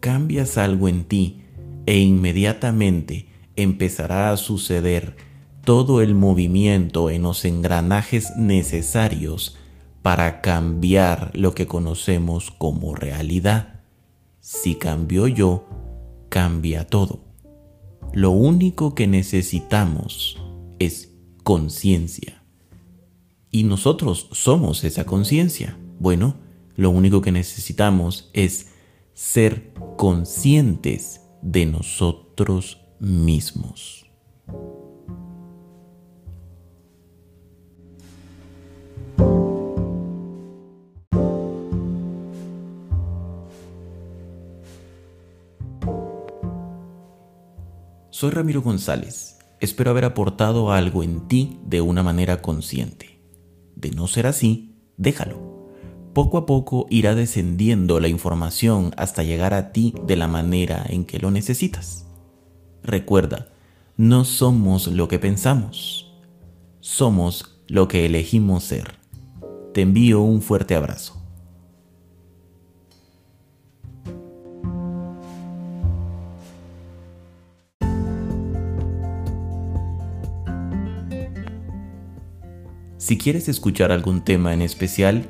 Cambias 0.00 0.58
algo 0.58 0.88
en 0.88 1.04
ti 1.04 1.42
e 1.86 1.98
inmediatamente 1.98 3.31
empezará 3.56 4.30
a 4.30 4.36
suceder 4.36 5.16
todo 5.64 6.00
el 6.00 6.14
movimiento 6.14 7.10
en 7.10 7.22
los 7.22 7.44
engranajes 7.44 8.36
necesarios 8.36 9.56
para 10.02 10.40
cambiar 10.40 11.30
lo 11.34 11.54
que 11.54 11.66
conocemos 11.66 12.50
como 12.50 12.94
realidad. 12.94 13.80
Si 14.40 14.74
cambio 14.74 15.28
yo, 15.28 15.66
cambia 16.28 16.86
todo. 16.86 17.20
Lo 18.12 18.30
único 18.30 18.94
que 18.94 19.06
necesitamos 19.06 20.42
es 20.78 21.12
conciencia. 21.44 22.42
Y 23.50 23.64
nosotros 23.64 24.28
somos 24.32 24.82
esa 24.84 25.04
conciencia. 25.04 25.78
Bueno, 26.00 26.36
lo 26.74 26.90
único 26.90 27.20
que 27.20 27.32
necesitamos 27.32 28.30
es 28.32 28.70
ser 29.14 29.72
conscientes 29.96 31.20
de 31.42 31.66
nosotros 31.66 32.81
mismos. 33.02 34.06
Soy 48.10 48.30
Ramiro 48.30 48.62
González. 48.62 49.36
Espero 49.58 49.90
haber 49.90 50.04
aportado 50.04 50.70
algo 50.70 51.02
en 51.02 51.26
ti 51.26 51.58
de 51.66 51.80
una 51.80 52.04
manera 52.04 52.40
consciente. 52.40 53.20
De 53.74 53.90
no 53.90 54.06
ser 54.06 54.28
así, 54.28 54.76
déjalo. 54.96 55.70
Poco 56.14 56.38
a 56.38 56.46
poco 56.46 56.86
irá 56.88 57.16
descendiendo 57.16 57.98
la 57.98 58.06
información 58.06 58.92
hasta 58.96 59.24
llegar 59.24 59.54
a 59.54 59.72
ti 59.72 59.92
de 60.06 60.14
la 60.14 60.28
manera 60.28 60.84
en 60.88 61.04
que 61.04 61.18
lo 61.18 61.32
necesitas. 61.32 62.06
Recuerda, 62.82 63.48
no 63.96 64.24
somos 64.24 64.88
lo 64.88 65.06
que 65.06 65.18
pensamos, 65.18 66.10
somos 66.80 67.60
lo 67.68 67.88
que 67.88 68.06
elegimos 68.06 68.64
ser. 68.64 68.94
Te 69.72 69.82
envío 69.82 70.20
un 70.20 70.42
fuerte 70.42 70.74
abrazo. 70.74 71.22
Si 82.96 83.18
quieres 83.18 83.48
escuchar 83.48 83.92
algún 83.92 84.24
tema 84.24 84.54
en 84.54 84.62
especial, 84.62 85.28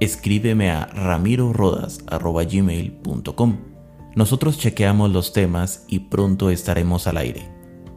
escríbeme 0.00 0.70
a 0.70 0.86
ramirorodas.gmail.com. 0.86 3.69
Nosotros 4.14 4.58
chequeamos 4.58 5.10
los 5.10 5.32
temas 5.32 5.84
y 5.88 6.00
pronto 6.00 6.50
estaremos 6.50 7.06
al 7.06 7.16
aire. 7.16 7.48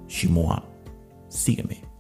Shimoa, 0.08 0.66
sígueme. 1.28 1.93